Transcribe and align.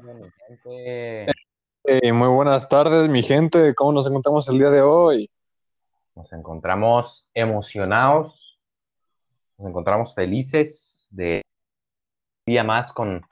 tardes, 0.00 0.16
mi 0.16 0.30
gente. 0.46 2.12
Muy 2.12 2.28
buenas 2.28 2.68
tardes, 2.68 3.08
mi 3.08 3.22
gente. 3.22 3.74
¿Cómo 3.74 3.92
nos 3.92 4.06
encontramos 4.06 4.48
el 4.48 4.58
día 4.58 4.70
de 4.70 4.82
hoy? 4.82 5.30
Nos 6.14 6.32
encontramos 6.32 7.26
emocionados, 7.34 8.58
nos 9.58 9.68
encontramos 9.68 10.14
felices 10.14 11.06
de 11.10 11.42
un 12.46 12.52
día 12.52 12.64
más 12.64 12.92
con, 12.92 13.22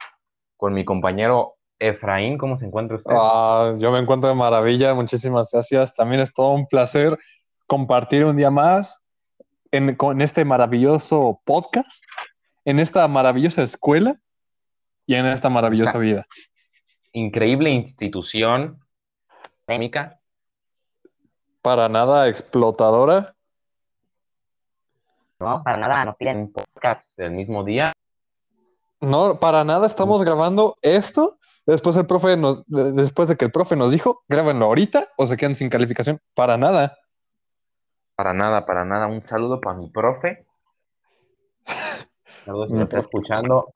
con 0.57 0.73
mi 0.73 0.85
compañero 0.85 1.55
Efraín. 1.79 2.37
¿Cómo 2.37 2.57
se 2.57 2.65
encuentra 2.65 2.97
usted? 2.97 3.13
Ah, 3.15 3.75
yo 3.77 3.91
me 3.91 3.99
encuentro 3.99 4.29
de 4.29 4.35
maravilla. 4.35 4.93
Muchísimas 4.93 5.49
gracias. 5.51 5.93
También 5.93 6.21
es 6.21 6.33
todo 6.33 6.53
un 6.53 6.67
placer 6.67 7.17
compartir 7.67 8.25
un 8.25 8.35
día 8.35 8.51
más 8.51 9.01
en, 9.71 9.95
con 9.95 10.21
este 10.21 10.43
maravilloso 10.45 11.41
podcast, 11.45 12.03
en 12.65 12.79
esta 12.79 13.07
maravillosa 13.07 13.61
escuela 13.63 14.19
y 15.05 15.15
en 15.15 15.25
esta 15.27 15.49
maravillosa 15.49 15.97
vida. 15.97 16.25
Increíble 17.11 17.69
institución 17.71 18.79
académica. 19.63 20.19
Para 21.61 21.89
nada 21.89 22.27
explotadora. 22.27 23.35
No, 25.39 25.63
para 25.63 25.77
nada, 25.77 26.05
nos 26.05 26.15
piden 26.17 26.37
un 26.37 26.51
podcast 26.51 27.15
del 27.15 27.31
mismo 27.31 27.63
día. 27.63 27.93
No, 29.01 29.39
para 29.39 29.63
nada 29.63 29.87
estamos 29.87 30.21
grabando 30.23 30.77
esto. 30.81 31.39
Después 31.65 31.95
el 31.97 32.07
profe 32.07 32.35
nos, 32.35 32.63
después 32.67 33.29
de 33.29 33.37
que 33.37 33.45
el 33.45 33.51
profe 33.51 33.75
nos 33.75 33.91
dijo, 33.91 34.23
grábenlo 34.27 34.65
ahorita 34.65 35.09
o 35.17 35.27
se 35.27 35.37
quedan 35.37 35.55
sin 35.55 35.69
calificación. 35.69 36.19
Para 36.33 36.57
nada. 36.57 36.97
Para 38.15 38.33
nada, 38.33 38.65
para 38.65 38.83
nada. 38.83 39.07
Un 39.07 39.25
saludo 39.25 39.61
para 39.61 39.77
mi 39.77 39.89
profe. 39.89 40.45
Saludos 42.45 42.69
si 42.69 42.73
me 42.73 42.83
está 42.83 42.99
escuchando. 42.99 43.71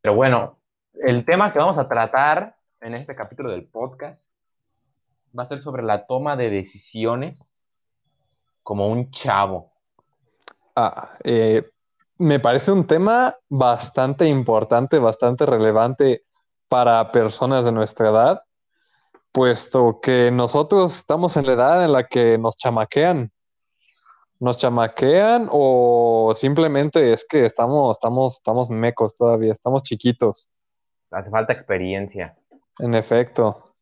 Pero 0.00 0.14
bueno, 0.14 0.61
el 0.94 1.24
tema 1.24 1.52
que 1.52 1.58
vamos 1.58 1.78
a 1.78 1.88
tratar 1.88 2.56
en 2.80 2.94
este 2.94 3.14
capítulo 3.14 3.50
del 3.50 3.66
podcast 3.66 4.20
va 5.36 5.44
a 5.44 5.48
ser 5.48 5.62
sobre 5.62 5.82
la 5.82 6.06
toma 6.06 6.36
de 6.36 6.50
decisiones 6.50 7.66
como 8.62 8.88
un 8.88 9.10
chavo. 9.10 9.72
Ah, 10.76 11.12
eh, 11.24 11.70
me 12.18 12.38
parece 12.38 12.72
un 12.72 12.86
tema 12.86 13.34
bastante 13.48 14.26
importante, 14.26 14.98
bastante 14.98 15.46
relevante 15.46 16.24
para 16.68 17.10
personas 17.10 17.64
de 17.64 17.72
nuestra 17.72 18.10
edad, 18.10 18.42
puesto 19.32 20.00
que 20.00 20.30
nosotros 20.30 20.96
estamos 20.96 21.36
en 21.36 21.46
la 21.46 21.52
edad 21.52 21.84
en 21.84 21.92
la 21.92 22.06
que 22.06 22.38
nos 22.38 22.56
chamaquean. 22.56 23.32
Nos 24.38 24.58
chamaquean 24.58 25.48
o 25.50 26.32
simplemente 26.34 27.12
es 27.12 27.24
que 27.28 27.46
estamos, 27.46 27.96
estamos, 27.96 28.34
estamos 28.34 28.70
mecos 28.70 29.16
todavía, 29.16 29.52
estamos 29.52 29.82
chiquitos, 29.82 30.48
Hace 31.12 31.30
falta 31.30 31.52
experiencia. 31.52 32.36
en 32.78 32.94
efecto. 32.94 33.74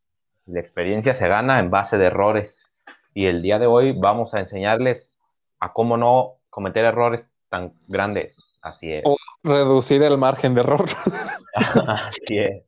La 0.47 0.61
experiencia 0.61 1.15
se 1.15 1.29
gana 1.29 1.61
en 1.61 1.71
base 1.71 1.97
de 1.97 2.07
errores. 2.07 2.71
Y 3.15 3.27
el 3.27 3.43
día 3.43 3.59
de 3.59 3.67
hoy 3.67 3.93
vamos 3.93 4.35
a 4.35 4.41
enseñarles 4.41 5.19
a 5.61 5.73
cómo 5.73 5.97
no 5.97 6.39
cometer 6.49 6.85
errores 6.85 7.29
tan 7.49 7.75
grandes. 7.87 8.59
Así 8.63 8.93
es. 8.93 9.03
Oh. 9.05 9.17
Reducir 9.43 10.03
el 10.03 10.19
margen 10.19 10.55
de 10.55 10.61
error. 10.61 10.85
Así 11.55 12.39
es. 12.39 12.65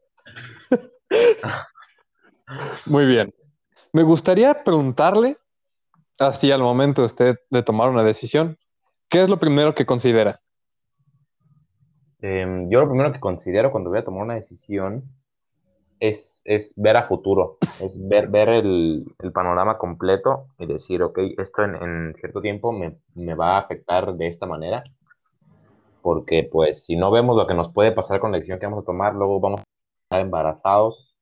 Muy 2.86 3.06
bien. 3.06 3.34
Me 3.92 4.02
gustaría 4.02 4.64
preguntarle, 4.64 5.36
así 6.18 6.50
al 6.50 6.62
momento 6.62 7.02
de 7.02 7.06
usted 7.06 7.40
de 7.50 7.62
tomar 7.62 7.90
una 7.90 8.02
decisión, 8.02 8.58
¿qué 9.08 9.22
es 9.22 9.28
lo 9.28 9.38
primero 9.38 9.74
que 9.74 9.84
considera? 9.84 10.40
Em, 12.22 12.70
yo 12.70 12.80
lo 12.80 12.88
primero 12.88 13.12
que 13.12 13.18
considero 13.18 13.72
cuando 13.72 13.90
voy 13.90 13.98
a 13.98 14.04
tomar 14.04 14.22
una 14.22 14.34
decisión 14.36 15.02
es, 15.98 16.40
es 16.44 16.72
ver 16.76 16.96
a 16.96 17.02
futuro, 17.02 17.58
es 17.80 17.96
ver, 18.08 18.28
ver 18.28 18.48
el, 18.48 19.04
el 19.18 19.32
panorama 19.32 19.76
completo 19.76 20.46
y 20.58 20.66
decir, 20.66 21.02
ok, 21.02 21.18
esto 21.38 21.64
en, 21.64 21.74
en 21.74 22.14
cierto 22.14 22.40
tiempo 22.40 22.70
me, 22.70 22.96
me 23.16 23.34
va 23.34 23.56
a 23.56 23.58
afectar 23.58 24.14
de 24.14 24.28
esta 24.28 24.46
manera, 24.46 24.84
porque 26.00 26.48
pues 26.50 26.84
si 26.84 26.94
no 26.94 27.10
vemos 27.10 27.36
lo 27.36 27.46
que 27.46 27.54
nos 27.54 27.72
puede 27.72 27.90
pasar 27.90 28.20
con 28.20 28.30
la 28.30 28.38
decisión 28.38 28.60
que 28.60 28.66
vamos 28.66 28.82
a 28.82 28.86
tomar, 28.86 29.14
luego 29.14 29.40
vamos 29.40 29.60
a 29.60 29.64
estar 30.04 30.20
embarazados, 30.20 31.16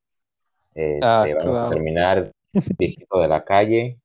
este, 0.74 1.00
Ah, 1.02 1.26
vamos 1.26 1.48
a 1.48 1.50
claro. 1.50 1.68
terminar 1.70 2.30
viejito 2.78 3.20
de 3.20 3.28
la 3.28 3.42
calle, 3.44 3.98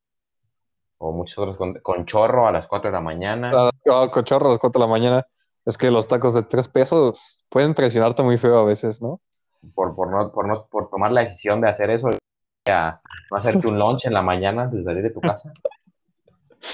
o 0.97 1.11
muchos 1.11 1.37
otros 1.37 1.57
con, 1.57 1.73
con 1.75 2.05
chorro 2.05 2.47
a 2.47 2.53
las 2.53 2.67
4 2.67 2.89
de 2.89 2.93
la 2.93 3.01
mañana. 3.01 3.51
Ah, 3.53 3.69
ah, 3.91 4.09
cochorro 4.11 4.47
a 4.47 4.49
las 4.51 4.59
4 4.59 4.79
de 4.79 4.87
la 4.87 4.91
mañana. 4.91 5.25
Es 5.65 5.77
que 5.77 5.89
los 5.91 6.07
tacos 6.07 6.33
de 6.33 6.43
3 6.43 6.67
pesos 6.67 7.45
pueden 7.49 7.73
presionarte 7.73 8.21
muy 8.23 8.37
feo 8.37 8.59
a 8.59 8.65
veces, 8.65 9.01
¿no? 9.01 9.19
por, 9.73 9.95
por, 9.95 10.11
no, 10.11 10.31
por, 10.31 10.47
no, 10.47 10.67
por 10.69 10.89
tomar 10.89 11.11
la 11.11 11.21
decisión 11.21 11.61
de 11.61 11.69
hacer 11.69 11.89
eso, 11.89 12.09
a 12.67 13.01
no 13.31 13.37
hacerte 13.37 13.67
un 13.67 13.79
lunch 13.79 14.05
en 14.05 14.13
la 14.13 14.21
mañana 14.21 14.63
antes 14.63 14.79
de 14.79 14.85
salir 14.85 15.03
de 15.03 15.09
tu 15.11 15.21
casa. 15.21 15.51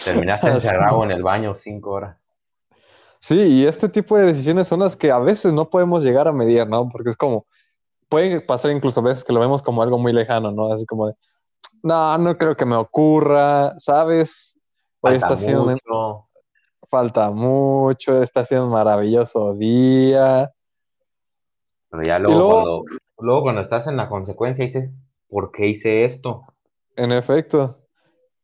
Terminaste 0.04 0.48
encerrado 0.52 1.04
en 1.04 1.12
el 1.12 1.24
baño 1.24 1.56
cinco 1.60 1.92
horas. 1.92 2.38
Sí, 3.20 3.40
y 3.40 3.66
este 3.66 3.88
tipo 3.88 4.18
de 4.18 4.26
decisiones 4.26 4.68
son 4.68 4.80
las 4.80 4.96
que 4.96 5.12
a 5.12 5.20
veces 5.20 5.54
no 5.54 5.70
podemos 5.70 6.04
llegar 6.04 6.28
a 6.28 6.32
medir, 6.32 6.68
¿no? 6.68 6.90
Porque 6.90 7.12
es 7.12 7.18
como, 7.18 7.46
puede 8.10 8.42
pasar 8.42 8.72
incluso 8.72 9.00
a 9.00 9.04
veces 9.04 9.24
que 9.24 9.34
lo 9.34 9.40
vemos 9.40 9.62
como 9.62 9.84
algo 9.84 10.00
muy 10.00 10.12
lejano, 10.12 10.52
¿no? 10.52 10.74
Así 10.74 10.86
como 10.86 11.08
de, 11.08 11.14
no, 11.84 12.18
no 12.18 12.38
creo 12.38 12.56
que 12.56 12.66
me 12.66 12.76
ocurra, 12.76 13.78
¿sabes? 13.80 14.60
Hoy 15.02 15.16
está 15.16 15.36
mucho. 15.36 16.28
Falta 16.92 17.32
mucho, 17.32 18.22
está 18.22 18.44
siendo 18.46 18.66
un 18.68 18.74
maravilloso 18.74 19.56
día. 19.56 20.52
Pero 21.90 22.04
ya 22.04 22.20
luego, 22.20 22.38
luego- 22.38 22.54
cuando, 22.54 22.86
luego 23.20 23.42
cuando 23.44 23.62
estás 23.62 23.88
en 23.88 23.96
la 23.98 24.10
consecuencia 24.10 24.66
dices, 24.66 24.92
¿por 25.30 25.52
qué 25.52 25.68
hice 25.68 26.04
esto? 26.04 26.44
En 26.98 27.14
efecto, 27.14 27.80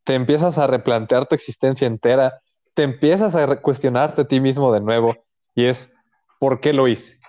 te 0.06 0.16
empiezas 0.16 0.58
a 0.58 0.66
replantear 0.66 1.26
tu 1.28 1.36
existencia 1.36 1.86
entera, 1.86 2.42
te 2.74 2.84
empiezas 2.84 3.36
a 3.36 3.62
cuestionarte 3.62 4.22
a 4.22 4.28
ti 4.28 4.40
mismo 4.40 4.72
de 4.74 4.80
nuevo 4.80 5.14
y 5.54 5.66
es, 5.66 5.94
¿por 6.40 6.62
qué 6.62 6.72
lo 6.72 6.88
hice? 6.88 7.20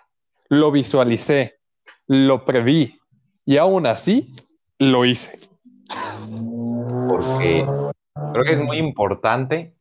Lo 0.49 0.71
visualicé, 0.71 1.59
lo 2.07 2.45
preví 2.45 2.97
y 3.45 3.57
aún 3.57 3.87
así 3.87 4.33
lo 4.79 5.05
hice. 5.05 5.33
Porque 7.09 7.67
creo 8.33 8.45
que 8.45 8.53
es 8.53 8.61
muy 8.61 8.79
importante 8.79 9.75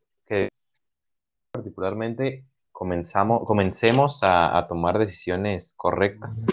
particularmente 1.78 2.44
comenzamos, 2.72 3.46
comencemos 3.46 4.24
a, 4.24 4.58
a 4.58 4.68
tomar 4.68 4.98
decisiones 4.98 5.76
correctas. 5.78 6.44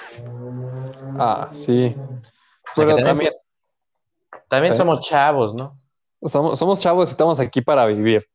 Ah, 1.19 1.49
sí. 1.51 1.97
O 1.97 2.75
sea, 2.75 2.85
que 2.87 2.95
Pero 2.95 2.97
también 2.97 3.31
pues, 3.31 3.49
también 4.49 4.75
¿Eh? 4.75 4.77
somos 4.77 5.01
chavos, 5.01 5.55
¿no? 5.55 5.79
somos, 6.23 6.59
somos 6.59 6.79
chavos 6.79 7.09
y 7.09 7.13
estamos 7.13 7.41
aquí 7.41 7.63
para 7.63 7.87
vivir. 7.87 8.27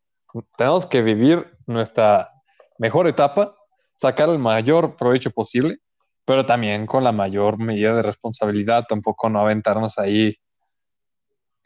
Tenemos 0.58 0.88
que 0.88 1.04
vivir 1.04 1.56
nuestra 1.68 2.32
mejor 2.80 3.08
etapa, 3.08 3.56
sacar 3.94 4.30
el 4.30 4.40
mayor 4.40 4.96
provecho 4.96 5.30
posible, 5.30 5.78
pero 6.26 6.44
también 6.44 6.88
con 6.88 7.04
la 7.04 7.12
mayor 7.12 7.60
medida 7.60 7.94
de 7.94 8.02
responsabilidad, 8.02 8.86
tampoco 8.90 9.30
no 9.30 9.40
aventarnos 9.40 10.00
ahí, 10.00 10.36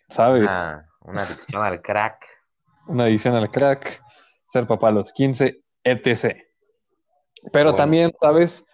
¿sabes? 0.09 0.51
Una, 0.51 0.90
una 1.00 1.22
adicción 1.22 1.63
al 1.63 1.81
crack. 1.81 2.25
Una 2.88 3.05
adicción 3.05 3.35
al 3.35 3.49
crack, 3.49 4.03
ser 4.45 4.67
papá 4.67 4.90
a 4.90 4.91
los 4.91 5.13
15, 5.13 5.63
etc. 5.84 6.43
Pero 7.51 7.72
Bueno. 7.72 7.75
también, 7.75 8.11
¿sabes? 8.22 8.66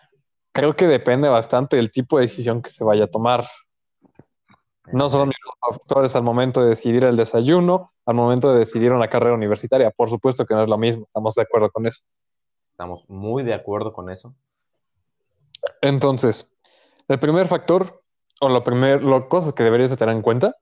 Creo 0.51 0.75
que 0.75 0.88
depende 0.88 1.30
bastante 1.30 1.75
del 1.75 1.92
tipo 1.92 2.18
de 2.18 2.25
decisión 2.25 2.62
que 2.62 2.69
se 2.69 2.83
vaya 2.83 3.06
a 3.06 3.07
tomar. 3.07 3.45
No 4.92 5.10
son 5.10 5.19
los 5.19 5.27
mismos 5.27 5.56
factores 5.62 6.16
al 6.16 6.24
momento 6.24 6.63
de 6.63 6.69
decidir 6.69 7.04
el 7.04 7.16
desayuno, 7.16 7.94
al 8.06 8.16
momento 8.16 8.51
de 8.51 8.60
decidir 8.60 8.92
una 8.92 9.07
carrera 9.07 9.36
universitaria. 9.36 9.92
Por 9.92 10.10
supuesto 10.10 10.45
que 10.45 10.56
no 10.56 10.63
es 10.63 10.69
lo 10.69 10.77
mismo, 10.77 11.04
estamos 11.06 11.36
de 11.36 11.44
acuerdo 11.44 11.69
con 11.69 11.86
eso. 11.86 12.01
Estamos 12.71 13.04
muy 13.07 13.44
de 13.44 13.54
acuerdo 13.54 13.94
con 13.94 14.10
eso. 14.10 14.33
Entonces, 15.81 16.51
el 17.07 17.19
primer 17.19 17.48
factor, 17.48 18.01
o 18.42 18.50
lo 18.50 18.63
primer, 18.63 19.04
las 19.04 19.25
cosas 19.25 19.54
que 19.54 19.63
deberías 19.63 19.92
de 19.92 19.98
tener 19.98 20.16
en 20.16 20.21
cuenta, 20.21 20.56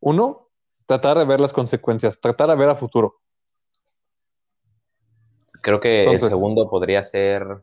uno, 0.00 0.48
tratar 0.86 1.18
de 1.18 1.24
ver 1.24 1.40
las 1.40 1.52
consecuencias, 1.52 2.20
tratar 2.20 2.50
de 2.50 2.56
ver 2.56 2.68
a 2.68 2.74
futuro. 2.74 3.19
Creo 5.62 5.80
que 5.80 6.00
Entonces- 6.00 6.24
el 6.24 6.30
segundo 6.30 6.68
podría 6.68 7.02
ser 7.02 7.62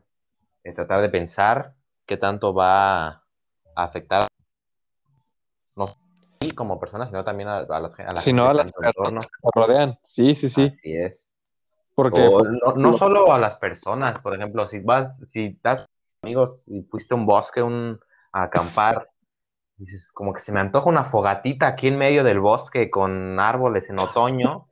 eh, 0.64 0.72
tratar 0.72 1.00
de 1.00 1.08
pensar 1.08 1.74
qué 2.06 2.16
tanto 2.16 2.54
va 2.54 3.08
a 3.08 3.22
afectar 3.74 4.26
no 5.76 5.86
solo 5.86 5.98
a 6.22 6.38
ti 6.38 6.50
como 6.52 6.78
persona, 6.80 7.06
sino 7.06 7.24
también 7.24 7.48
a, 7.48 7.58
a 7.58 7.80
las, 7.80 7.98
a 7.98 8.16
sino 8.16 8.52
las 8.52 8.72
personas 8.72 9.26
que 9.26 9.32
nos 9.42 9.52
rodean. 9.54 9.98
Sí, 10.02 10.34
sí, 10.34 10.48
sí. 10.48 10.72
Así 10.78 10.96
es. 10.96 11.26
Porque 11.94 12.26
O 12.26 12.44
no, 12.44 12.74
no 12.76 12.96
solo 12.96 13.32
a 13.32 13.38
las 13.38 13.56
personas, 13.56 14.20
por 14.20 14.34
ejemplo, 14.34 14.68
si 14.68 14.78
vas, 14.80 15.18
si 15.30 15.46
estás 15.46 15.84
amigos 16.22 16.66
y 16.68 16.82
fuiste 16.82 17.14
a 17.14 17.16
un 17.16 17.26
bosque 17.26 17.62
un, 17.62 17.98
a 18.32 18.44
acampar, 18.44 19.10
dices, 19.76 20.12
como 20.12 20.32
que 20.32 20.40
se 20.40 20.52
me 20.52 20.60
antoja 20.60 20.88
una 20.88 21.04
fogatita 21.04 21.66
aquí 21.66 21.88
en 21.88 21.98
medio 21.98 22.22
del 22.24 22.40
bosque 22.40 22.90
con 22.90 23.38
árboles 23.40 23.90
en 23.90 23.98
otoño. 24.00 24.68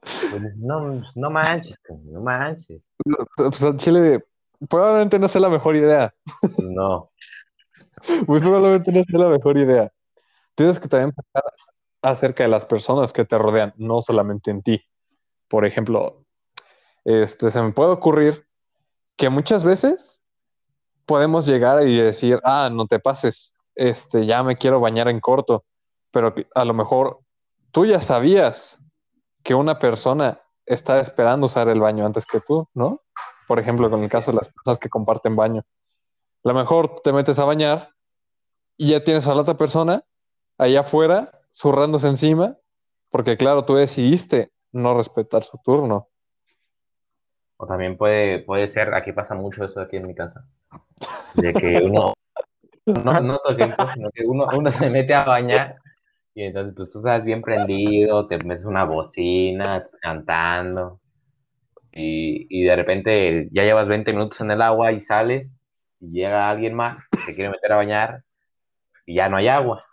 Pues 0.00 0.56
no, 0.56 0.98
no 1.14 1.30
manches, 1.30 1.78
no 1.88 2.20
manches. 2.20 2.82
pues, 3.36 3.62
al 3.62 3.76
Chile 3.76 4.24
probablemente 4.68 5.18
no 5.18 5.28
sea 5.28 5.40
la 5.40 5.48
mejor 5.48 5.76
idea. 5.76 6.14
No. 6.58 7.10
Muy 8.26 8.40
probablemente 8.40 8.92
no 8.92 9.04
sea 9.04 9.18
la 9.18 9.28
mejor 9.28 9.58
idea. 9.58 9.92
Tienes 10.54 10.78
que 10.78 10.88
también 10.88 11.12
pensar 11.12 11.42
acerca 12.02 12.44
de 12.44 12.48
las 12.48 12.64
personas 12.64 13.12
que 13.12 13.24
te 13.24 13.36
rodean, 13.36 13.74
no 13.76 14.00
solamente 14.00 14.50
en 14.50 14.62
ti. 14.62 14.82
Por 15.48 15.66
ejemplo, 15.66 16.24
este, 17.04 17.50
se 17.50 17.62
me 17.62 17.72
puede 17.72 17.90
ocurrir 17.90 18.46
que 19.16 19.28
muchas 19.28 19.64
veces 19.64 20.20
podemos 21.04 21.46
llegar 21.46 21.86
y 21.86 21.98
decir, 21.98 22.40
ah, 22.44 22.70
no 22.72 22.86
te 22.86 23.00
pases, 23.00 23.52
este, 23.74 24.26
ya 24.26 24.42
me 24.42 24.56
quiero 24.56 24.80
bañar 24.80 25.08
en 25.08 25.20
corto, 25.20 25.64
pero 26.10 26.34
a 26.54 26.64
lo 26.64 26.72
mejor 26.72 27.20
tú 27.70 27.84
ya 27.84 28.00
sabías 28.00 28.78
que 29.42 29.54
una 29.54 29.78
persona 29.78 30.40
está 30.66 31.00
esperando 31.00 31.46
usar 31.46 31.68
el 31.68 31.80
baño 31.80 32.06
antes 32.06 32.26
que 32.26 32.40
tú, 32.40 32.68
¿no? 32.74 33.02
Por 33.48 33.58
ejemplo, 33.58 33.90
con 33.90 34.02
el 34.02 34.08
caso 34.08 34.30
de 34.30 34.38
las 34.38 34.48
personas 34.48 34.78
que 34.78 34.88
comparten 34.88 35.34
baño. 35.34 35.62
A 36.44 36.48
lo 36.48 36.54
mejor 36.54 37.00
te 37.02 37.12
metes 37.12 37.38
a 37.38 37.44
bañar 37.44 37.90
y 38.76 38.90
ya 38.90 39.02
tienes 39.02 39.26
a 39.26 39.34
la 39.34 39.42
otra 39.42 39.56
persona 39.56 40.04
allá 40.56 40.80
afuera 40.80 41.32
zurrándose 41.52 42.08
encima, 42.08 42.56
porque 43.10 43.36
claro, 43.36 43.64
tú 43.64 43.74
decidiste 43.74 44.52
no 44.72 44.94
respetar 44.94 45.42
su 45.42 45.58
turno. 45.58 46.08
O 47.56 47.66
también 47.66 47.96
puede, 47.96 48.40
puede 48.40 48.68
ser, 48.68 48.94
aquí 48.94 49.12
pasa 49.12 49.34
mucho 49.34 49.64
eso 49.64 49.80
aquí 49.80 49.96
en 49.96 50.06
mi 50.06 50.14
casa, 50.14 50.46
de 51.34 51.52
que 51.52 51.82
uno, 51.82 52.14
no, 52.86 53.20
no 53.20 53.38
todo 53.38 53.50
el 53.50 53.56
tiempo, 53.56 53.86
sino 53.92 54.10
que 54.10 54.24
uno, 54.24 54.46
uno 54.56 54.72
se 54.72 54.88
mete 54.88 55.12
a 55.12 55.24
bañar 55.24 55.76
y 56.40 56.44
entonces 56.44 56.72
pues, 56.74 56.88
tú 56.88 56.98
estás 57.00 57.22
bien 57.22 57.42
prendido, 57.42 58.26
te 58.26 58.38
metes 58.38 58.64
una 58.64 58.84
bocina, 58.84 59.86
cantando 60.00 60.98
y, 61.92 62.46
y 62.48 62.64
de 62.64 62.76
repente 62.76 63.48
ya 63.52 63.64
llevas 63.64 63.86
20 63.86 64.10
minutos 64.14 64.40
en 64.40 64.50
el 64.50 64.62
agua 64.62 64.90
y 64.92 65.02
sales 65.02 65.60
y 66.00 66.12
llega 66.12 66.48
alguien 66.48 66.72
más 66.72 67.06
que 67.10 67.18
se 67.18 67.34
quiere 67.34 67.50
meter 67.50 67.72
a 67.72 67.76
bañar 67.76 68.24
y 69.04 69.16
ya 69.16 69.28
no 69.28 69.36
hay 69.36 69.48
agua. 69.48 69.84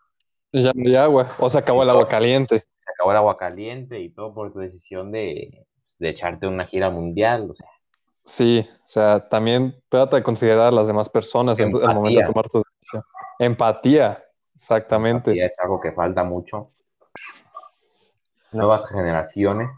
Y 0.54 0.64
ya 0.64 0.72
no 0.74 0.88
hay 0.88 0.96
agua, 0.96 1.36
o 1.38 1.50
se 1.50 1.58
acabó 1.58 1.84
el 1.84 1.90
agua 1.90 2.08
caliente. 2.08 2.60
Se 2.60 2.92
acabó 2.96 3.12
el 3.12 3.18
agua 3.18 3.38
caliente 3.38 4.00
y 4.00 4.10
todo 4.10 4.34
por 4.34 4.54
tu 4.54 4.60
decisión 4.60 5.12
de, 5.12 5.66
de 6.00 6.10
echarte 6.10 6.48
una 6.48 6.66
gira 6.66 6.90
mundial, 6.90 7.52
o 7.52 7.56
sea. 7.56 7.68
Sí, 8.24 8.66
o 8.70 8.88
sea, 8.88 9.28
también 9.28 9.76
trata 9.90 10.16
de 10.16 10.24
considerar 10.24 10.68
a 10.68 10.72
las 10.72 10.88
demás 10.88 11.10
personas 11.10 11.60
en 11.60 11.76
el 11.76 11.94
momento 11.94 12.22
de 12.22 12.26
tomar 12.26 12.48
tu 12.48 12.60
decisión. 12.60 13.04
Empatía, 13.38 14.24
exactamente. 14.58 15.32
Empatía 15.32 15.46
es 15.46 15.60
algo 15.60 15.80
que 15.80 15.92
falta 15.94 16.24
mucho. 16.24 16.72
Nuevas 18.52 18.88
generaciones. 18.90 19.74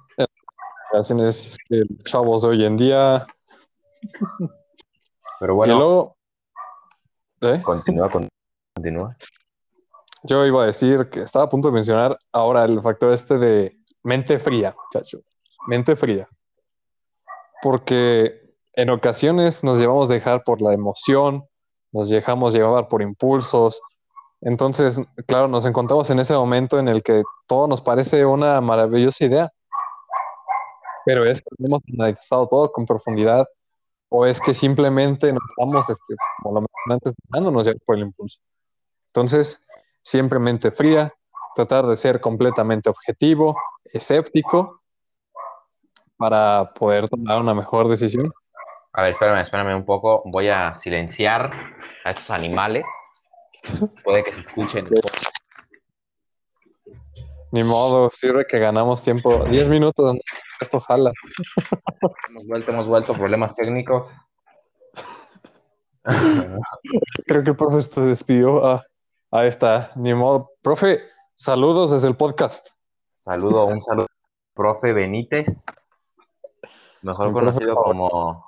Generaciones 0.90 1.58
chavos 2.04 2.42
de 2.42 2.48
hoy 2.48 2.66
en 2.66 2.78
día. 2.78 3.28
Pero 5.40 5.56
bueno. 5.56 5.74
Y 5.74 5.78
luego, 5.78 6.18
¿eh? 7.42 7.62
Continúa, 7.62 8.10
continúa. 8.10 9.16
Yo 10.24 10.46
iba 10.46 10.64
a 10.64 10.66
decir 10.66 11.10
que 11.10 11.22
estaba 11.22 11.46
a 11.46 11.50
punto 11.50 11.70
de 11.70 11.76
mencionar 11.76 12.18
ahora 12.32 12.66
el 12.66 12.82
factor 12.82 13.14
este 13.14 13.38
de 13.38 13.78
mente 14.04 14.40
fría, 14.40 14.76
chacho 14.92 15.20
mente 15.68 15.96
fría. 15.96 16.28
Porque 17.62 18.54
en 18.74 18.90
ocasiones 18.90 19.64
nos 19.64 19.80
llevamos 19.80 20.10
a 20.10 20.14
dejar 20.14 20.44
por 20.44 20.62
la 20.62 20.74
emoción, 20.74 21.46
nos 21.92 22.10
dejamos 22.10 22.54
llevar 22.54 22.88
por 22.88 23.02
impulsos. 23.02 23.82
Entonces, 24.42 25.00
claro, 25.28 25.48
nos 25.48 25.66
encontramos 25.66 26.10
en 26.10 26.20
ese 26.20 26.34
momento 26.34 26.80
en 26.80 26.88
el 26.88 27.04
que 27.04 27.24
todo 27.48 27.68
nos 27.68 27.82
parece 27.82 28.26
una 28.26 28.62
maravillosa 28.62 29.26
idea. 29.26 29.52
Pero 31.06 31.26
es 31.26 31.42
que 31.42 31.50
hemos 31.60 31.82
analizado 31.94 32.48
todo 32.48 32.72
con 32.72 32.86
profundidad 32.86 33.48
o 34.10 34.26
es 34.26 34.42
que 34.42 34.54
simplemente 34.54 35.32
nos 35.32 35.44
estamos, 35.50 35.90
este, 35.90 36.16
como 36.42 36.62
lo 36.62 36.68
antes, 36.92 37.14
dejándonos 37.28 37.66
llevar 37.66 37.82
por 37.86 37.96
el 37.96 38.04
impulso. 38.04 38.40
Entonces, 39.08 39.62
siempre 40.02 40.40
mente 40.40 40.72
fría, 40.72 41.14
tratar 41.56 41.86
de 41.88 41.98
ser 41.98 42.20
completamente 42.22 42.90
objetivo, 42.90 43.56
escéptico 43.92 44.82
para 46.18 46.74
poder 46.74 47.08
tomar 47.08 47.40
una 47.40 47.54
mejor 47.54 47.88
decisión? 47.88 48.32
A 48.94 49.04
ver, 49.04 49.14
espérame, 49.14 49.42
espérame 49.42 49.76
un 49.76 49.86
poco. 49.86 50.22
Voy 50.26 50.50
a 50.50 50.76
silenciar 50.76 51.52
a 52.04 52.12
estos 52.12 52.30
animales. 52.30 52.86
Puede 54.04 54.24
que 54.24 54.34
se 54.34 54.42
escuchen. 54.42 54.88
Ni 57.52 57.64
modo, 57.64 58.12
sirve 58.12 58.46
que 58.46 58.60
ganamos 58.60 59.02
tiempo. 59.02 59.46
Diez 59.46 59.68
minutos, 59.70 60.18
esto 60.62 60.80
jala. 60.80 61.12
Hemos 62.30 62.46
vuelto, 62.46 62.72
hemos 62.72 62.88
vuelto, 62.88 63.14
problemas 63.14 63.56
técnicos. 63.56 64.08
Creo 67.26 67.44
que 67.44 67.50
el 67.50 67.56
profe 67.56 67.82
se 67.82 68.02
despidió. 68.02 68.66
Ah, 68.66 68.86
ahí 69.32 69.48
está, 69.48 69.92
ni 69.96 70.14
modo. 70.14 70.52
Profe, 70.62 71.02
saludos 71.36 71.92
desde 71.92 72.08
el 72.08 72.16
podcast. 72.16 72.70
Saludo, 73.26 73.66
un 73.66 73.82
saludo, 73.82 74.08
profe 74.54 74.94
Benítez. 74.94 75.66
Mejor 77.02 77.34
conocido 77.34 77.76
como. 77.76 78.46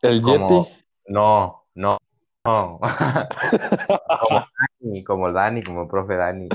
¿El 0.00 0.22
Yeti? 0.22 0.68
No, 1.08 1.63
no, 2.44 2.78
no. 2.78 2.80
como 4.20 4.46
Dani, 4.80 5.04
como 5.04 5.32
Dani, 5.32 5.62
como 5.62 5.88
profe 5.88 6.16
Dani. 6.16 6.48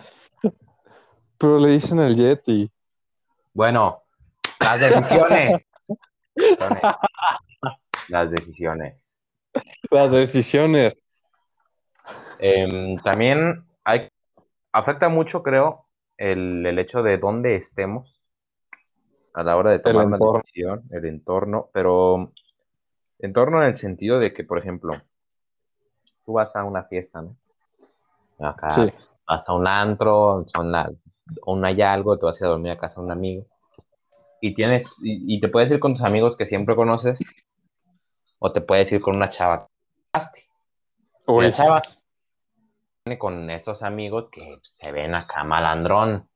Pero 1.37 1.57
le 1.57 1.69
dicen 1.69 1.99
el 1.99 2.15
Yeti. 2.15 2.71
Bueno, 3.53 4.03
las 4.59 4.79
decisiones. 4.79 5.67
las 8.09 8.31
decisiones. 8.31 9.03
Las 9.89 10.11
decisiones. 10.11 10.97
Em, 12.39 12.97
también 12.99 13.65
hay, 13.83 14.09
afecta 14.71 15.09
mucho, 15.09 15.43
creo, 15.43 15.85
el, 16.17 16.65
el 16.65 16.79
hecho 16.79 17.01
de 17.03 17.17
dónde 17.17 17.55
estemos 17.55 18.19
a 19.33 19.43
la 19.43 19.57
hora 19.57 19.71
de 19.71 19.79
tomar 19.79 20.05
una 20.07 20.17
decisión, 20.39 20.83
el 20.91 21.05
entorno, 21.05 21.69
pero 21.73 22.31
entorno 23.19 23.61
en 23.61 23.69
el 23.69 23.75
sentido 23.75 24.19
de 24.19 24.33
que, 24.33 24.43
por 24.43 24.57
ejemplo, 24.57 25.01
tú 26.29 26.33
vas 26.33 26.55
a 26.55 26.63
una 26.63 26.83
fiesta, 26.83 27.23
¿no? 27.23 27.35
Acá 28.37 28.69
vas 29.27 29.49
a 29.49 29.53
un 29.53 29.65
antro, 29.65 30.45
son 30.55 30.71
las, 30.71 30.95
hay 31.63 31.81
algo, 31.81 32.19
te 32.19 32.25
vas 32.27 32.39
a 32.39 32.43
ir 32.43 32.45
a 32.45 32.51
dormir 32.51 32.71
a 32.71 32.77
casa 32.77 33.01
de 33.01 33.05
un 33.07 33.11
amigo, 33.11 33.47
y 34.39 34.53
tienes, 34.53 34.87
y, 35.01 35.41
te 35.41 35.47
puedes 35.47 35.71
ir 35.71 35.79
con 35.79 35.93
tus 35.93 36.03
amigos 36.03 36.37
que 36.37 36.45
siempre 36.45 36.75
conoces, 36.75 37.19
o 38.37 38.51
te 38.51 38.61
puedes 38.61 38.91
ir 38.91 39.01
con 39.01 39.15
una 39.15 39.29
chava 39.29 39.67
o 41.25 41.41
la 41.41 41.51
chava 41.51 41.81
con 43.17 43.49
esos 43.49 43.81
amigos 43.81 44.29
que 44.31 44.59
se 44.61 44.91
ven 44.91 45.15
acá 45.15 45.43
malandrón. 45.43 46.29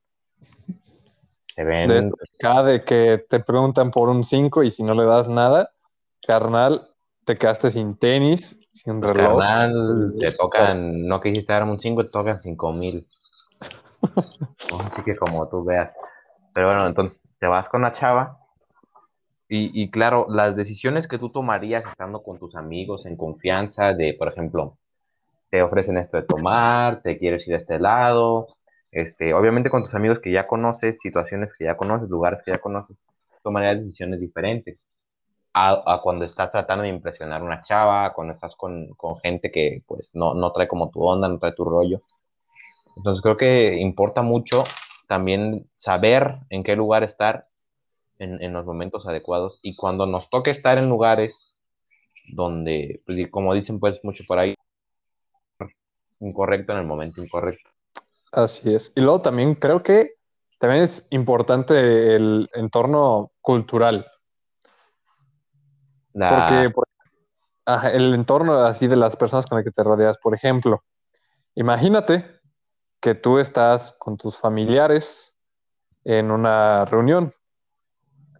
Se 1.54 1.64
ven. 1.64 1.88
De 1.88 2.12
cada 2.40 2.64
de 2.64 2.84
que 2.84 3.24
te 3.30 3.40
preguntan 3.40 3.92
por 3.92 4.10
un 4.10 4.24
5 4.24 4.64
y 4.64 4.72
si 4.72 4.82
no 4.82 4.96
le 4.96 5.06
das 5.06 5.30
nada, 5.30 5.72
carnal, 6.26 6.93
te 7.26 7.36
quedaste 7.36 7.72
sin 7.72 7.98
tenis, 7.98 8.60
sin 8.72 9.00
pues, 9.00 9.16
reloj. 9.16 9.40
Carnal, 9.40 10.16
te 10.20 10.32
tocan, 10.32 11.06
no 11.08 11.22
quisiste 11.22 11.54
dar 11.54 11.64
un 11.64 11.80
5, 11.80 12.06
te 12.06 12.12
tocan 12.12 12.42
5 12.42 12.74
mil. 12.74 13.08
Así 14.02 15.02
que 15.04 15.16
como 15.16 15.48
tú 15.48 15.64
veas. 15.64 15.96
Pero 16.54 16.68
bueno, 16.68 16.88
entonces 16.88 17.22
te 17.40 17.48
vas 17.48 17.70
con 17.70 17.82
la 17.82 17.92
chava 17.92 18.40
y, 19.48 19.82
y, 19.82 19.90
claro, 19.92 20.28
las 20.30 20.56
decisiones 20.56 21.08
que 21.08 21.18
tú 21.18 21.30
tomarías 21.30 21.86
estando 21.86 22.24
con 22.24 22.40
tus 22.40 22.56
amigos 22.56 23.06
en 23.06 23.16
confianza, 23.18 23.94
de, 23.94 24.16
por 24.18 24.28
ejemplo, 24.28 24.78
te 25.50 25.62
ofrecen 25.62 25.98
esto 25.98 26.18
de 26.18 26.24
tomar, 26.24 27.02
te 27.02 27.18
quieres 27.18 27.48
ir 27.48 27.54
a 27.54 27.58
este 27.58 27.80
lado, 27.80 28.48
este, 28.92 29.34
obviamente 29.34 29.70
con 29.70 29.84
tus 29.84 29.94
amigos 29.94 30.20
que 30.20 30.32
ya 30.32 30.48
conoces, 30.48 31.00
situaciones 31.00 31.52
que 31.58 31.66
ya 31.66 31.78
conoces, 31.78 32.10
lugares 32.10 32.42
que 32.44 32.52
ya 32.52 32.58
conoces, 32.58 32.98
tomarías 33.44 33.80
decisiones 33.80 34.20
diferentes 34.20 34.88
a, 35.54 36.00
cuando 36.02 36.26
estás 36.26 36.52
tratando 36.52 36.84
de 36.84 36.90
impresionar 36.90 37.42
a 37.42 37.46
una 37.46 37.64
chava, 37.64 38.14
cuando 38.14 38.34
estás 38.34 38.56
con, 38.56 38.96
gente 39.22 39.52
que 39.52 39.84
pues 39.86 40.12
no, 40.14 40.34
no 40.34 40.52
trae 40.52 40.68
como 40.68 40.90
tu 40.90 41.04
onda, 41.04 41.28
no 41.28 41.40
trae 41.40 41.54
tu 41.54 41.64
rollo. 41.64 42.02
Entonces 42.98 43.22
creo 43.22 43.38
que 43.38 43.76
importa 43.80 44.22
mucho 44.22 44.64
también 45.08 45.70
saber 45.78 46.40
en 46.50 46.64
qué 46.64 46.76
lugar 46.76 47.04
estar 47.04 47.48
en, 48.20 48.42
en, 48.42 48.54
los 48.54 48.66
momentos 48.66 49.06
adecuados 49.08 49.60
y 49.62 49.76
cuando 49.76 50.06
nos 50.06 50.30
toque 50.30 50.52
estar 50.52 50.78
en 50.78 50.90
lugares 50.90 51.56
donde, 52.30 53.02
pues, 53.06 53.28
como 53.30 53.54
dicen 53.54 53.80
pues 53.80 54.00
mucho 54.04 54.24
por 54.28 54.40
ahí, 54.40 54.56
incorrecto 56.20 56.74
en 56.74 56.80
el 56.80 56.86
momento 56.86 57.22
incorrecto. 57.22 57.70
Así 58.32 58.74
es. 58.74 58.92
Y 58.96 59.02
luego 59.02 59.22
también 59.22 59.56
creo 59.56 59.84
que 59.84 60.16
también 60.58 60.84
es 60.84 61.06
importante 61.10 62.16
el 62.16 62.50
entorno 62.54 63.32
cultural. 63.42 64.08
Porque, 66.14 66.72
el 67.94 68.14
entorno 68.14 68.56
así 68.56 68.88
de 68.88 68.96
las 68.96 69.16
personas 69.16 69.46
con 69.46 69.58
las 69.58 69.66
que 69.66 69.72
te 69.72 69.84
rodeas, 69.84 70.18
por 70.18 70.36
ejemplo, 70.36 70.84
imagínate 71.56 72.26
que 73.00 73.16
tú 73.16 73.40
estás 73.40 73.94
con 73.94 74.18
tus 74.18 74.38
familiares 74.38 75.36
en 76.04 76.32
una 76.32 76.86
reunión. 76.86 77.34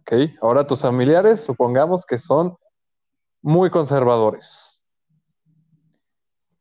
¿Ok? 0.00 0.12
Ahora 0.42 0.66
tus 0.66 0.82
familiares, 0.82 1.42
supongamos 1.42 2.04
que 2.04 2.18
son 2.18 2.56
muy 3.42 3.70
conservadores. 3.70 4.82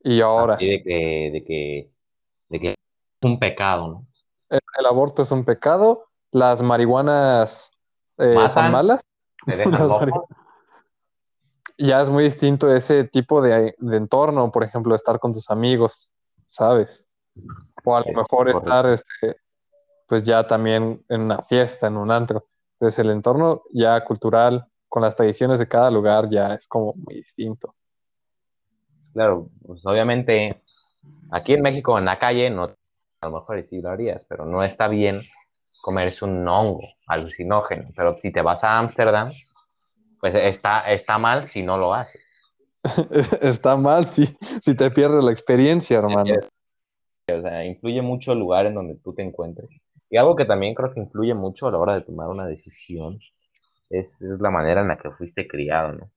Y 0.02 0.22
ahora, 0.22 0.58
de 0.58 0.82
que, 0.84 1.30
de 1.32 1.44
que, 1.46 1.92
de 2.50 2.60
que 2.60 2.70
es 2.72 2.76
un 3.22 3.40
pecado, 3.40 3.88
¿no? 3.88 4.08
el, 4.50 4.60
el 4.80 4.86
aborto 4.86 5.24
es 5.24 5.32
un 5.32 5.46
pecado, 5.46 6.10
las 6.32 6.62
marihuanas 6.62 7.72
eh, 8.18 8.36
son 8.50 8.72
malas. 8.72 9.02
Las 9.46 9.66
loco. 9.66 10.28
Ya 11.86 12.02
es 12.02 12.10
muy 12.10 12.24
distinto 12.24 12.74
ese 12.74 13.04
tipo 13.04 13.42
de, 13.42 13.74
de 13.78 13.98
entorno, 13.98 14.50
por 14.54 14.64
ejemplo, 14.64 14.96
estar 14.96 15.20
con 15.20 15.34
tus 15.34 15.50
amigos, 15.50 16.10
¿sabes? 16.48 17.06
O 17.84 17.94
a 17.94 18.00
lo 18.00 18.06
Es 18.06 18.16
mejor 18.16 18.48
estar, 18.48 18.86
este, 18.86 19.36
pues 20.08 20.24
ya 20.24 20.48
también 20.48 21.04
en 21.10 21.22
una 21.24 21.42
fiesta, 21.42 21.88
en 21.88 21.98
un 21.98 22.10
antro. 22.10 22.48
Entonces 22.80 23.00
el 23.00 23.10
entorno 23.10 23.64
ya 23.74 24.02
cultural, 24.06 24.66
con 24.88 25.02
las 25.02 25.14
tradiciones 25.18 25.60
de 25.60 25.68
cada 25.68 25.92
lugar, 25.92 26.30
ya 26.30 26.54
es 26.54 26.68
como 26.70 26.94
muy 26.96 27.16
distinto. 27.16 27.76
Claro, 29.12 29.50
pues 29.68 29.86
obviamente 29.86 30.64
aquí 31.32 31.52
en 31.52 31.64
México, 31.64 32.00
en 32.00 32.06
la 32.06 32.18
calle, 32.18 32.50
no, 32.50 32.64
a 32.64 33.28
lo 33.28 33.40
mejor 33.40 33.62
sí 33.68 33.82
lo 33.82 33.90
harías, 33.90 34.24
pero 34.24 34.46
no 34.46 34.64
está 34.64 34.88
bien 34.88 35.20
comerse 35.82 36.24
un 36.24 36.48
hongo 36.48 36.80
alucinógeno. 37.08 37.90
Pero 37.94 38.18
si 38.22 38.32
te 38.32 38.42
vas 38.42 38.64
a 38.64 38.80
Ámsterdam, 38.80 39.34
pues 40.24 40.36
está, 40.36 40.90
está 40.90 41.18
mal 41.18 41.46
si 41.48 41.64
no 41.64 41.78
lo 41.78 41.94
haces. 41.94 42.22
Está 43.42 43.76
mal 43.76 44.06
si, 44.06 44.26
si 44.62 44.74
te 44.74 44.90
pierdes 44.90 45.22
la 45.22 45.34
experiencia, 45.34 45.98
hermano. 45.98 46.36
O 47.30 47.42
sea, 47.42 47.66
influye 47.66 48.02
mucho 48.02 48.32
el 48.32 48.40
lugar 48.40 48.66
en 48.66 48.76
donde 48.76 48.96
tú 48.96 49.14
te 49.14 49.22
encuentres. 49.22 49.70
Y 50.10 50.16
algo 50.16 50.38
que 50.38 50.46
también 50.46 50.76
creo 50.76 50.94
que 50.94 51.02
influye 51.02 51.34
mucho 51.34 51.68
a 51.68 51.72
la 51.72 51.78
hora 51.78 51.96
de 51.96 52.04
tomar 52.04 52.30
una 52.30 52.46
decisión 52.46 53.20
es, 53.90 54.22
es 54.22 54.40
la 54.40 54.50
manera 54.50 54.80
en 54.80 54.88
la 54.88 54.98
que 54.98 55.12
fuiste 55.12 55.46
criado, 55.46 55.92
¿no? 55.92 56.10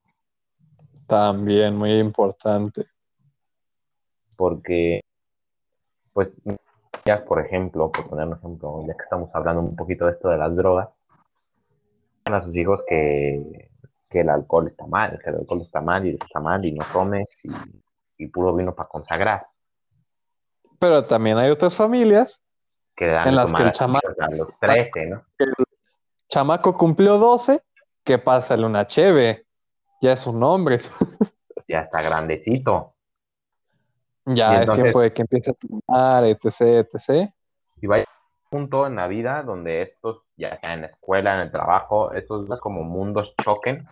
También 1.05 1.75
muy 1.75 1.99
importante. 1.99 2.85
Porque, 4.37 5.01
pues, 6.13 6.29
ya 7.05 7.25
por 7.25 7.45
ejemplo, 7.45 7.91
por 7.91 8.09
poner 8.09 8.27
un 8.27 8.37
ejemplo, 8.37 8.85
ya 8.87 8.95
que 8.95 9.03
estamos 9.03 9.29
hablando 9.33 9.63
un 9.63 9.75
poquito 9.75 10.05
de 10.05 10.13
esto 10.13 10.29
de 10.29 10.37
las 10.37 10.55
drogas, 10.55 10.97
a 12.23 12.41
sus 12.41 12.55
hijos 12.55 12.81
que, 12.87 13.67
que 14.09 14.21
el 14.21 14.29
alcohol 14.29 14.67
está 14.67 14.85
mal, 14.85 15.19
que 15.23 15.29
el 15.29 15.37
alcohol 15.37 15.61
está 15.61 15.81
mal 15.81 16.05
y 16.05 16.09
está 16.15 16.39
mal 16.39 16.63
y 16.65 16.71
no 16.73 16.85
tomes 16.93 17.27
y, 17.43 17.49
y 18.17 18.27
puro 18.27 18.55
vino 18.55 18.73
para 18.73 18.87
consagrar. 18.89 19.47
Pero 20.79 21.05
también 21.05 21.37
hay 21.37 21.49
otras 21.49 21.75
familias. 21.75 22.39
Que 22.95 23.07
dan 23.07 23.27
En 23.27 23.35
las 23.35 23.53
que 23.53 23.63
el 23.63 23.71
chama- 23.71 23.99
a 24.19 24.35
los 24.35 24.57
13, 24.59 25.05
¿no? 25.07 25.23
Chamaco 26.29 26.77
cumplió 26.77 27.17
12, 27.17 27.61
que 28.03 28.17
pásale 28.17 28.65
una 28.65 28.85
cheve. 28.87 29.45
Ya 30.01 30.11
es 30.13 30.25
un 30.27 30.41
hombre. 30.43 30.79
Ya 31.69 31.81
está 31.81 32.01
grandecito. 32.01 32.93
Ya 34.25 34.61
es 34.63 34.71
tiempo 34.71 35.01
de 35.01 35.11
que 35.11 35.23
empiece 35.23 35.51
a 35.51 35.53
tomar, 35.53 36.23
etc, 36.23 36.61
etc. 36.61 37.29
y 37.81 37.87
va 37.87 37.95
a 37.95 37.97
llegar 37.99 38.13
un 38.51 38.59
punto 38.59 38.87
en 38.87 38.95
la 38.95 39.07
vida 39.07 39.43
donde 39.43 39.81
estos, 39.81 40.21
ya 40.37 40.57
sea 40.59 40.75
en 40.75 40.81
la 40.81 40.87
escuela, 40.87 41.33
en 41.35 41.41
el 41.41 41.51
trabajo, 41.51 42.13
estos 42.13 42.47
como 42.61 42.83
mundos 42.83 43.35
choquen 43.43 43.85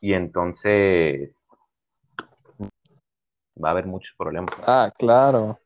y 0.00 0.14
entonces 0.14 1.50
va 3.62 3.68
a 3.68 3.72
haber 3.72 3.86
muchos 3.86 4.14
problemas. 4.16 4.50
Ah, 4.66 4.90
claro. 4.96 5.58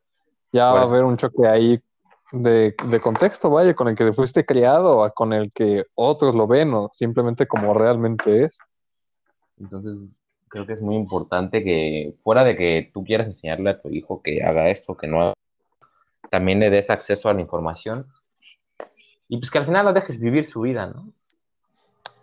Ya 0.52 0.72
va 0.72 0.80
a 0.80 0.84
haber 0.84 1.04
un 1.04 1.16
choque 1.16 1.46
ahí 1.46 1.80
de, 2.32 2.74
de 2.88 3.00
contexto, 3.00 3.50
vaya, 3.50 3.74
con 3.74 3.88
el 3.88 3.96
que 3.96 4.12
fuiste 4.12 4.44
criado 4.44 4.98
o 4.98 5.10
con 5.12 5.32
el 5.32 5.52
que 5.52 5.84
otros 5.94 6.34
lo 6.34 6.46
ven 6.46 6.72
o 6.74 6.90
simplemente 6.92 7.46
como 7.46 7.74
realmente 7.74 8.44
es. 8.44 8.58
Entonces 9.58 9.96
creo 10.48 10.66
que 10.66 10.74
es 10.74 10.80
muy 10.80 10.96
importante 10.96 11.64
que 11.64 12.14
fuera 12.22 12.44
de 12.44 12.56
que 12.56 12.90
tú 12.92 13.04
quieras 13.04 13.26
enseñarle 13.26 13.70
a 13.70 13.80
tu 13.80 13.88
hijo 13.90 14.22
que 14.22 14.42
haga 14.42 14.70
esto, 14.70 14.96
que 14.96 15.08
no 15.08 15.20
haga, 15.20 15.34
también 16.30 16.60
le 16.60 16.70
des 16.70 16.90
acceso 16.90 17.28
a 17.28 17.34
la 17.34 17.40
información 17.40 18.06
y 19.28 19.38
pues 19.38 19.50
que 19.50 19.58
al 19.58 19.66
final 19.66 19.86
lo 19.86 19.92
dejes 19.92 20.20
vivir 20.20 20.46
su 20.46 20.60
vida, 20.60 20.86
¿no? 20.86 21.12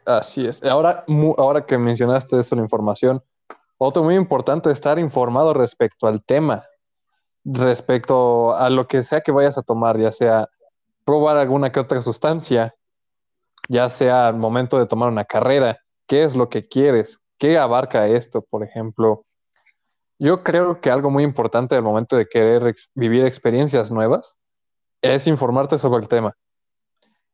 Así 0.05 0.45
es. 0.45 0.63
Ahora, 0.63 1.05
ahora 1.37 1.65
que 1.65 1.77
mencionaste 1.77 2.39
eso, 2.39 2.55
la 2.55 2.61
información, 2.61 3.23
otro 3.77 4.03
muy 4.03 4.15
importante 4.15 4.69
es 4.69 4.75
estar 4.75 4.99
informado 4.99 5.53
respecto 5.53 6.07
al 6.07 6.23
tema, 6.23 6.63
respecto 7.43 8.55
a 8.55 8.69
lo 8.69 8.87
que 8.87 9.03
sea 9.03 9.21
que 9.21 9.31
vayas 9.31 9.57
a 9.57 9.63
tomar, 9.63 9.97
ya 9.97 10.11
sea 10.11 10.49
probar 11.03 11.37
alguna 11.37 11.71
que 11.71 11.79
otra 11.79 12.01
sustancia, 12.01 12.75
ya 13.69 13.89
sea 13.89 14.27
al 14.27 14.37
momento 14.37 14.77
de 14.77 14.85
tomar 14.85 15.09
una 15.09 15.25
carrera, 15.25 15.79
qué 16.07 16.23
es 16.23 16.35
lo 16.35 16.49
que 16.49 16.67
quieres, 16.67 17.19
qué 17.37 17.57
abarca 17.57 18.07
esto, 18.07 18.41
por 18.41 18.63
ejemplo. 18.63 19.25
Yo 20.19 20.43
creo 20.43 20.79
que 20.79 20.91
algo 20.91 21.09
muy 21.09 21.23
importante 21.23 21.75
al 21.75 21.81
momento 21.81 22.15
de 22.15 22.27
querer 22.27 22.67
ex- 22.67 22.89
vivir 22.93 23.25
experiencias 23.25 23.89
nuevas 23.89 24.35
es 25.01 25.25
informarte 25.25 25.79
sobre 25.79 26.01
el 26.03 26.07
tema. 26.07 26.35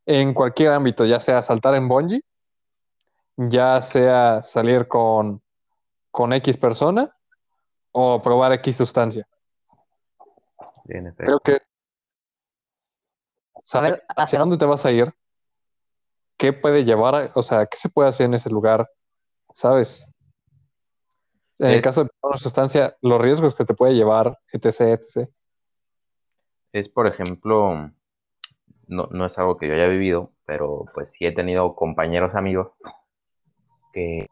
En 0.06 0.34
cualquier 0.34 0.72
ámbito, 0.72 1.06
ya 1.06 1.20
sea 1.20 1.42
saltar 1.42 1.76
en 1.76 1.90
bungee, 1.90 2.22
ya 3.38 3.82
sea 3.82 4.42
salir 4.44 4.88
con, 4.88 5.42
con 6.12 6.34
X 6.34 6.58
persona 6.58 7.16
o 7.92 8.22
probar 8.22 8.52
X 8.54 8.76
sustancia. 8.76 9.28
En 10.86 11.08
efecto. 11.08 11.26
Creo 11.26 11.40
que 11.40 11.66
saber 13.64 13.92
ver, 13.92 14.04
hacia 14.10 14.24
hacia 14.24 14.40
dónde 14.40 14.58
te 14.58 14.66
vas 14.66 14.86
a 14.86 14.92
ir, 14.92 15.14
qué 16.38 16.54
puede 16.54 16.84
llevar, 16.84 17.32
o 17.36 17.44
sea, 17.44 17.66
qué 17.68 17.78
se 17.78 17.90
puede 17.90 18.10
hacer 18.10 18.26
en 18.26 18.34
ese 18.34 18.50
lugar, 18.50 18.90
¿sabes? 19.56 20.06
En 21.60 21.72
el 21.72 21.82
caso 21.82 22.04
de 22.04 22.10
probar 22.10 22.34
una 22.34 22.38
sustancia, 22.38 22.96
los 23.02 23.22
riesgos 23.22 23.56
que 23.56 23.66
te 23.66 23.74
puede 23.74 23.96
llevar, 23.96 24.40
etc., 24.52 24.82
etc. 24.82 25.30
es, 26.72 26.90
por 26.90 27.08
ejemplo, 27.08 27.92
no, 28.88 29.08
no 29.12 29.26
es 29.26 29.38
algo 29.38 29.58
que 29.58 29.68
yo 29.68 29.74
haya 29.74 29.88
vivido, 29.88 30.32
pero 30.46 30.86
pues 30.94 31.12
sí 31.12 31.26
he 31.26 31.32
tenido 31.32 31.76
compañeros 31.76 32.36
amigos 32.36 32.70
que, 33.98 34.28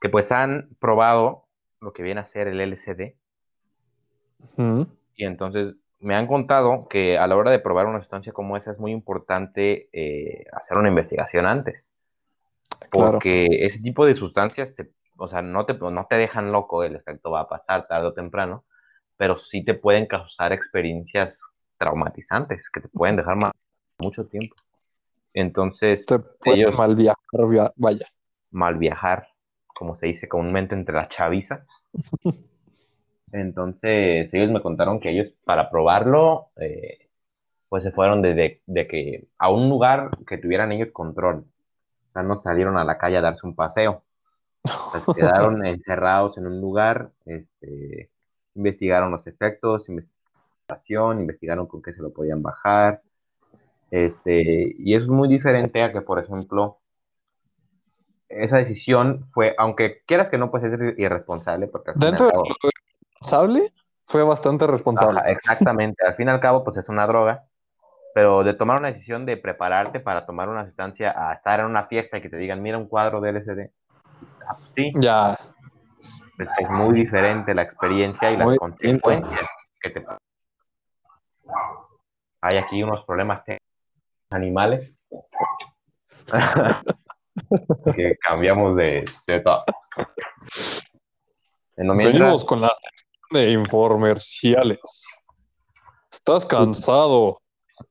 que 0.00 0.08
pues 0.08 0.32
han 0.32 0.70
probado 0.80 1.44
lo 1.80 1.92
que 1.92 2.02
viene 2.02 2.20
a 2.20 2.26
ser 2.26 2.48
el 2.48 2.78
Ujú. 4.56 4.88
y 5.14 5.24
entonces 5.24 5.76
me 6.00 6.16
han 6.16 6.26
contado 6.26 6.88
que 6.88 7.16
a 7.16 7.28
la 7.28 7.36
hora 7.36 7.52
de 7.52 7.60
probar 7.60 7.86
una 7.86 8.00
sustancia 8.00 8.32
como 8.32 8.56
esa 8.56 8.72
es 8.72 8.78
muy 8.80 8.90
importante 8.90 9.88
eh, 9.92 10.46
hacer 10.52 10.76
una 10.78 10.88
investigación 10.88 11.46
antes, 11.46 11.88
Claro. 12.90 13.12
porque 13.12 13.46
ese 13.66 13.78
tipo 13.80 14.04
de 14.04 14.16
sustancias 14.16 14.74
te, 14.74 14.90
o 15.16 15.28
sea, 15.28 15.40
no 15.42 15.64
te, 15.64 15.74
no 15.74 16.06
te 16.10 16.16
dejan 16.16 16.50
loco, 16.50 16.82
el 16.82 16.96
efecto 16.96 17.30
va 17.30 17.42
a 17.42 17.48
pasar 17.48 17.86
tarde 17.86 18.08
o 18.08 18.14
temprano, 18.14 18.64
pero 19.16 19.38
sí 19.38 19.64
te 19.64 19.74
pueden 19.74 20.06
causar 20.06 20.52
experiencias 20.52 21.38
traumatizantes 21.78 22.68
que 22.70 22.80
te 22.80 22.88
pueden 22.88 23.14
dejar 23.16 23.36
mal 23.36 23.52
mucho 23.98 24.26
tiempo. 24.26 24.56
Entonces, 25.32 26.04
Te 26.06 26.20
ellos- 26.44 26.76
mal 26.76 26.94
viajar, 26.94 27.48
via- 27.48 27.72
vaya. 27.76 28.06
Mal 28.54 28.78
viajar, 28.78 29.28
como 29.74 29.96
se 29.96 30.06
dice 30.08 30.28
comúnmente 30.28 30.74
entre 30.76 30.94
la 30.96 31.08
chaviza. 31.08 31.66
Entonces, 33.32 34.32
ellos 34.32 34.50
me 34.50 34.62
contaron 34.62 35.00
que 35.00 35.10
ellos 35.10 35.32
para 35.44 35.70
probarlo, 35.70 36.50
eh, 36.56 37.10
pues 37.68 37.84
se 37.84 37.92
fueron 37.92 38.22
de, 38.22 38.34
de- 38.34 38.62
de 38.66 38.88
que 38.88 39.28
a 39.38 39.50
un 39.50 39.68
lugar 39.70 40.10
que 40.26 40.38
tuvieran 40.38 40.72
ellos 40.72 40.90
control. 40.92 41.46
O 42.10 42.12
sea, 42.14 42.22
no 42.24 42.36
salieron 42.38 42.78
a 42.78 42.84
la 42.84 42.98
calle 42.98 43.18
a 43.18 43.22
darse 43.22 43.46
un 43.46 43.54
paseo. 43.56 44.04
O 44.88 44.90
sea, 44.92 45.02
se 45.02 45.12
quedaron 45.12 45.64
encerrados 45.66 46.38
en 46.38 46.46
un 46.48 46.60
lugar, 46.60 47.12
este, 47.26 48.10
investigaron 48.54 49.10
los 49.12 49.26
efectos, 49.28 49.88
investigación, 50.68 51.20
investigaron 51.20 51.66
con 51.68 51.82
qué 51.82 51.92
se 51.94 52.02
lo 52.02 52.12
podían 52.12 52.42
bajar. 52.42 53.02
Este, 53.90 54.74
y 54.78 54.94
eso 54.94 55.04
es 55.04 55.10
muy 55.10 55.28
diferente 55.28 55.82
a 55.82 55.92
que, 55.92 56.00
por 56.02 56.18
ejemplo, 56.18 56.80
esa 58.36 58.56
decisión 58.58 59.28
fue, 59.32 59.54
aunque 59.58 60.02
quieras 60.06 60.30
que 60.30 60.38
no, 60.38 60.50
pues 60.50 60.64
es 60.64 60.72
ir- 60.72 60.94
irresponsable, 60.98 61.66
porque 61.68 61.92
Dentro 61.94 62.26
de 62.26 62.32
responsable, 62.32 63.72
fue 64.06 64.22
bastante 64.22 64.66
responsable. 64.66 65.20
Ajá, 65.20 65.30
exactamente, 65.30 66.06
al 66.06 66.14
fin 66.14 66.28
y 66.28 66.30
al 66.30 66.40
cabo, 66.40 66.64
pues 66.64 66.76
es 66.78 66.88
una 66.88 67.06
droga, 67.06 67.44
pero 68.14 68.44
de 68.44 68.54
tomar 68.54 68.78
una 68.78 68.88
decisión 68.88 69.26
de 69.26 69.36
prepararte 69.36 70.00
para 70.00 70.26
tomar 70.26 70.48
una 70.48 70.64
sustancia 70.66 71.14
a 71.16 71.32
estar 71.32 71.60
en 71.60 71.66
una 71.66 71.86
fiesta 71.86 72.18
y 72.18 72.22
que 72.22 72.28
te 72.30 72.36
digan, 72.36 72.62
mira 72.62 72.78
un 72.78 72.88
cuadro 72.88 73.20
de 73.20 73.30
LSD, 73.30 73.70
ah, 74.48 74.56
pues 74.58 74.72
sí, 74.74 74.92
Ya, 74.96 75.36
pues 76.36 76.48
es 76.58 76.70
muy 76.70 76.94
diferente 76.94 77.54
la 77.54 77.62
experiencia 77.62 78.30
y 78.30 78.36
las 78.36 78.46
Muy 78.46 78.58
distinto. 78.58 79.08
consecuencias 79.08 79.48
que 79.80 79.90
te 79.90 80.04
Hay 82.40 82.58
aquí 82.58 82.82
unos 82.82 83.04
problemas 83.04 83.44
técnicos 83.44 83.66
animales. 84.30 84.96
que 87.96 88.16
cambiamos 88.20 88.76
de 88.76 89.04
setup. 89.24 89.64
En 91.76 91.86
lo 91.88 91.94
mientras- 91.94 92.20
venimos 92.20 92.44
con 92.44 92.60
la 92.60 92.68
sección 92.68 93.18
de 93.32 93.50
informerciales. 93.52 94.80
¿Estás 96.12 96.46
cansado 96.46 97.40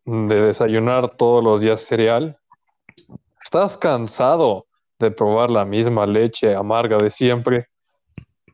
de 0.05 0.41
desayunar 0.41 1.09
todos 1.15 1.43
los 1.43 1.61
días 1.61 1.81
cereal? 1.81 2.37
¿Estás 3.43 3.77
cansado 3.77 4.67
de 4.99 5.11
probar 5.11 5.49
la 5.49 5.65
misma 5.65 6.05
leche 6.05 6.55
amarga 6.55 6.97
de 6.97 7.09
siempre? 7.11 7.67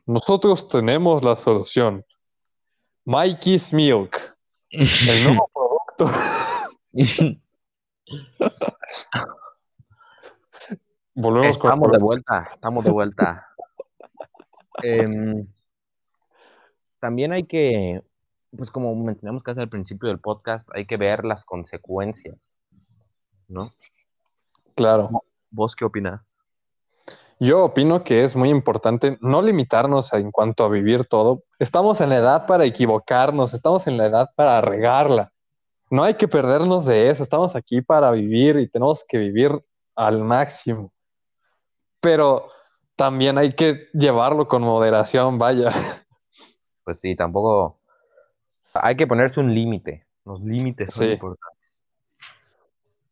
nosotros 0.06 0.66
tenemos 0.66 1.24
la 1.24 1.36
solución. 1.36 2.04
Mikey's 3.04 3.72
Milk, 3.72 4.36
el 4.70 5.22
nuevo 5.24 5.48
producto. 5.54 6.10
Volvemos 11.20 11.58
con 11.58 11.68
Estamos 11.68 11.92
de 11.92 11.98
vuelta, 11.98 12.48
estamos 12.50 12.84
de 12.84 12.90
vuelta. 12.90 13.46
Em, 14.82 15.46
también 16.98 17.32
hay 17.32 17.44
que, 17.44 18.02
pues 18.56 18.70
como 18.70 18.94
mencionamos 18.94 19.42
casi 19.42 19.60
al 19.60 19.68
principio 19.68 20.08
del 20.08 20.20
podcast, 20.20 20.66
hay 20.72 20.86
que 20.86 20.96
ver 20.96 21.26
las 21.26 21.44
consecuencias, 21.44 22.38
¿no? 23.46 23.74
Claro. 24.74 25.10
¿Vos 25.50 25.76
qué 25.76 25.84
opinas? 25.84 26.42
Yo 27.38 27.64
opino 27.64 28.02
que 28.02 28.24
es 28.24 28.34
muy 28.34 28.48
importante 28.48 29.18
no 29.20 29.42
limitarnos 29.42 30.14
en 30.14 30.30
cuanto 30.30 30.64
a 30.64 30.70
vivir 30.70 31.04
todo. 31.04 31.44
Estamos 31.58 32.00
en 32.00 32.08
la 32.08 32.16
edad 32.16 32.46
para 32.46 32.64
equivocarnos, 32.64 33.52
estamos 33.52 33.86
en 33.86 33.98
la 33.98 34.06
edad 34.06 34.30
para 34.34 34.62
regarla. 34.62 35.30
No 35.90 36.04
hay 36.04 36.14
que 36.14 36.28
perdernos 36.28 36.86
de 36.86 37.10
eso, 37.10 37.22
estamos 37.22 37.54
aquí 37.54 37.82
para 37.82 38.10
vivir 38.12 38.56
y 38.58 38.68
tenemos 38.68 39.04
que 39.06 39.18
vivir 39.18 39.50
al 39.94 40.22
máximo. 40.24 40.90
Pero 42.00 42.48
también 42.96 43.38
hay 43.38 43.52
que 43.52 43.88
llevarlo 43.92 44.48
con 44.48 44.62
moderación, 44.62 45.38
vaya. 45.38 45.70
Pues 46.84 47.00
sí, 47.00 47.14
tampoco 47.14 47.78
hay 48.72 48.96
que 48.96 49.06
ponerse 49.06 49.40
un 49.40 49.54
límite. 49.54 50.06
Los 50.24 50.40
límites 50.42 50.92
son 50.94 51.04
Sí. 51.06 51.12
importantes. 51.12 51.82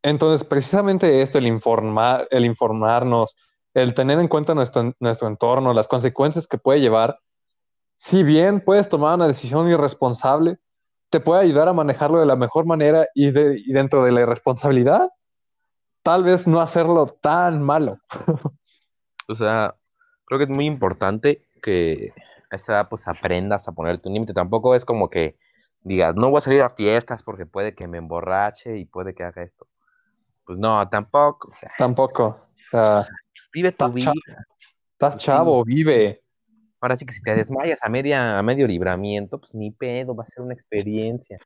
Entonces, 0.03 0.47
precisamente 0.47 1.23
esto, 1.23 1.39
el 1.39 1.47
informar, 1.47 2.27
el 2.31 2.45
informarnos, 2.45 3.35
el 3.75 3.95
tener 3.95 4.19
en 4.19 4.29
cuenta 4.29 4.55
nuestro, 4.55 4.95
nuestro 5.01 5.29
entorno, 5.29 5.75
las 5.75 5.89
consecuencias 5.89 6.47
que 6.47 6.57
puede 6.59 6.81
llevar, 6.81 7.19
si 7.97 8.23
bien 8.23 8.61
puedes 8.65 8.89
tomar 8.89 9.17
una 9.17 9.27
decisión 9.29 9.69
irresponsable, 9.69 10.59
te 11.11 11.21
puede 11.21 11.43
ayudar 11.43 11.69
a 11.69 11.73
manejarlo 11.73 12.21
de 12.21 12.27
la 12.27 12.37
mejor 12.37 12.65
manera 12.67 13.07
y, 13.15 13.31
de- 13.33 13.59
y 13.65 13.73
dentro 13.73 14.05
de 14.05 14.13
la 14.13 14.21
irresponsabilidad, 14.21 15.11
tal 16.03 16.23
vez 16.23 16.47
no 16.47 16.61
hacerlo 16.61 17.07
tan 17.07 17.63
malo. 17.63 17.99
O 19.29 19.37
sea, 19.37 19.77
creo 20.25 20.39
que 20.39 20.45
es 20.45 20.51
muy 20.51 20.67
importante 20.67 21.47
que 21.63 22.13
a 22.51 22.57
esa 22.57 22.73
edad 22.73 22.89
pues 22.89 23.07
aprendas 23.07 23.69
a 23.69 23.73
ponerte 23.73 24.09
un 24.09 24.15
límite. 24.15 24.33
Tampoco 24.33 24.75
es 24.75 24.85
como 24.85 25.11
que 25.11 25.37
digas, 25.83 26.15
no 26.17 26.31
voy 26.31 26.39
a 26.39 26.43
salir 26.43 26.63
a 26.63 26.71
fiestas 26.71 27.23
porque 27.23 27.47
puede 27.47 27.75
que 27.75 27.87
me 27.87 27.99
emborrache 27.99 28.79
y 28.79 28.85
puede 28.85 29.15
que 29.15 29.25
haga 29.25 29.43
esto. 29.43 29.67
Pues 30.45 30.59
no, 30.59 30.89
tampoco. 30.89 31.51
O 31.51 31.55
sea, 31.55 31.71
Tampoco. 31.77 32.27
O 32.27 32.71
sea, 32.71 33.03
pues, 33.33 33.49
vive 33.53 33.73
tu 33.73 33.93
vida. 33.93 34.07
chavo. 34.07 34.41
estás 34.93 35.17
chavo, 35.19 35.65
vive. 35.65 36.23
Ahora 36.81 36.97
sí 36.97 37.05
que 37.05 37.13
si 37.13 37.23
te 37.23 37.35
desmayas 37.35 37.83
a 37.83 37.89
media, 37.89 38.39
a 38.39 38.43
medio 38.43 38.67
libramiento, 38.67 39.39
pues 39.39 39.55
ni 39.55 39.71
pedo, 39.71 40.15
va 40.15 40.23
a 40.23 40.27
ser 40.27 40.43
una 40.43 40.55
experiencia. 40.55 41.39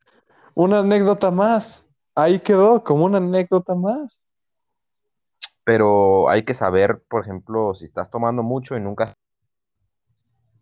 Una 0.54 0.80
anécdota 0.80 1.30
más. 1.30 1.88
Ahí 2.14 2.38
quedó 2.40 2.84
como 2.84 3.06
una 3.06 3.18
anécdota 3.18 3.74
más. 3.74 4.20
Pero 5.64 6.28
hay 6.28 6.44
que 6.44 6.54
saber, 6.54 7.02
por 7.08 7.22
ejemplo, 7.22 7.74
si 7.74 7.84
estás 7.86 8.10
tomando 8.10 8.42
mucho 8.42 8.76
y 8.76 8.80
nunca, 8.80 9.14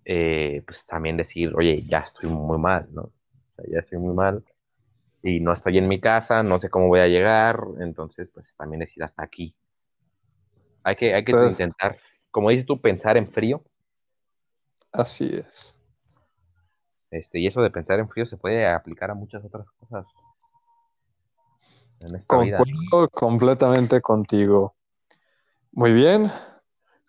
eh, 0.04 0.62
pues 0.66 0.84
también 0.86 1.16
decir, 1.16 1.54
oye, 1.56 1.82
ya 1.88 2.00
estoy 2.00 2.28
muy 2.28 2.58
mal, 2.58 2.88
¿no? 2.92 3.02
O 3.02 3.12
sea, 3.56 3.64
ya 3.72 3.78
estoy 3.78 3.98
muy 3.98 4.14
mal 4.14 4.44
y 5.22 5.40
no 5.40 5.52
estoy 5.52 5.78
en 5.78 5.88
mi 5.88 6.00
casa, 6.00 6.42
no 6.42 6.58
sé 6.58 6.68
cómo 6.70 6.88
voy 6.88 7.00
a 7.00 7.06
llegar, 7.08 7.60
entonces, 7.80 8.28
pues 8.32 8.54
también 8.56 8.80
decir 8.80 9.02
hasta 9.02 9.22
aquí. 9.22 9.54
Hay 10.82 10.96
que, 10.96 11.14
hay 11.14 11.24
que 11.24 11.32
Entonces- 11.32 11.60
intentar, 11.60 11.98
como 12.30 12.50
dices 12.50 12.66
tú, 12.66 12.80
pensar 12.80 13.16
en 13.16 13.26
frío, 13.30 13.62
Así 14.92 15.30
es. 15.36 15.76
este, 17.10 17.38
y 17.38 17.46
eso 17.46 17.62
de 17.62 17.70
pensar 17.70 18.00
en 18.00 18.08
frío 18.08 18.26
se 18.26 18.36
puede 18.36 18.66
aplicar 18.66 19.10
a 19.10 19.14
muchas 19.14 19.44
otras 19.44 19.70
cosas 19.78 20.06
en 22.00 22.16
esta 22.16 22.38
vida. 22.40 22.58
Concuerdo 22.58 23.08
completamente 23.10 24.00
contigo. 24.00 24.74
Muy 25.72 25.92
bien. 25.92 26.30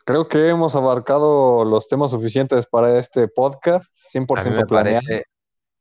Creo 0.06 0.28
que 0.28 0.50
hemos 0.50 0.76
abarcado 0.76 1.64
los 1.64 1.88
temas 1.88 2.12
suficientes 2.12 2.66
para 2.66 2.98
este 2.98 3.28
podcast, 3.28 3.94
A 4.16 4.20
mí 4.20 4.26
100% 4.26 4.52
me 4.52 4.66
planeado. 4.66 5.02
parece 5.02 5.26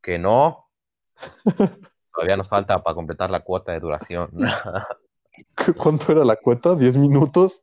que 0.02 0.18
no. 0.18 0.68
Todavía 2.14 2.36
nos 2.36 2.48
falta 2.48 2.82
para 2.82 2.94
completar 2.94 3.30
la 3.30 3.40
cuota 3.40 3.72
de 3.72 3.80
duración. 3.80 4.30
¿Cuánto 5.76 6.12
era 6.12 6.24
la 6.24 6.36
cuenta? 6.36 6.70
¿10 6.70 6.98
minutos? 6.98 7.62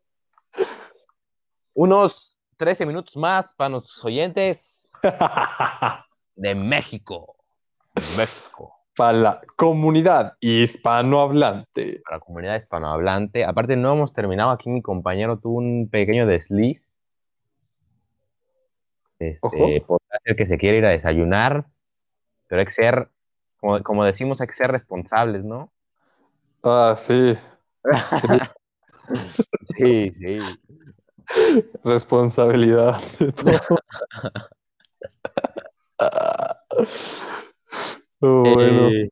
Unos 1.73 2.37
13 2.57 2.85
minutos 2.85 3.15
más 3.15 3.53
para 3.53 3.69
nuestros 3.69 4.03
oyentes 4.03 4.91
de 6.35 6.55
México. 6.55 7.35
De 7.93 8.17
México. 8.17 8.76
Para 8.97 9.13
la 9.13 9.41
comunidad 9.55 10.33
hispanohablante. 10.41 12.01
Para 12.03 12.17
la 12.17 12.19
comunidad 12.19 12.55
hispanohablante. 12.57 13.45
Aparte, 13.45 13.77
no 13.77 13.93
hemos 13.93 14.11
terminado. 14.11 14.49
Aquí 14.49 14.69
mi 14.69 14.81
compañero 14.81 15.37
tuvo 15.37 15.59
un 15.59 15.87
pequeño 15.89 16.25
desliz. 16.25 16.97
Este, 19.19 19.81
podrá 19.85 20.19
ser 20.23 20.35
que 20.35 20.47
se 20.47 20.57
quiere 20.57 20.79
ir 20.79 20.85
a 20.85 20.89
desayunar, 20.89 21.65
pero 22.47 22.59
hay 22.59 22.65
que 22.65 22.73
ser, 22.73 23.09
como, 23.59 23.81
como 23.81 24.03
decimos, 24.03 24.41
hay 24.41 24.47
que 24.47 24.53
ser 24.53 24.71
responsables, 24.71 25.43
¿no? 25.43 25.71
Ah, 26.63 26.95
sí. 26.97 27.35
Sí, 29.77 30.11
sí. 30.17 30.37
Responsabilidad 31.83 32.99
de 33.19 33.31
todo. 33.31 33.59
Oh, 38.19 38.43
bueno. 38.53 38.89
Eh, 38.89 39.09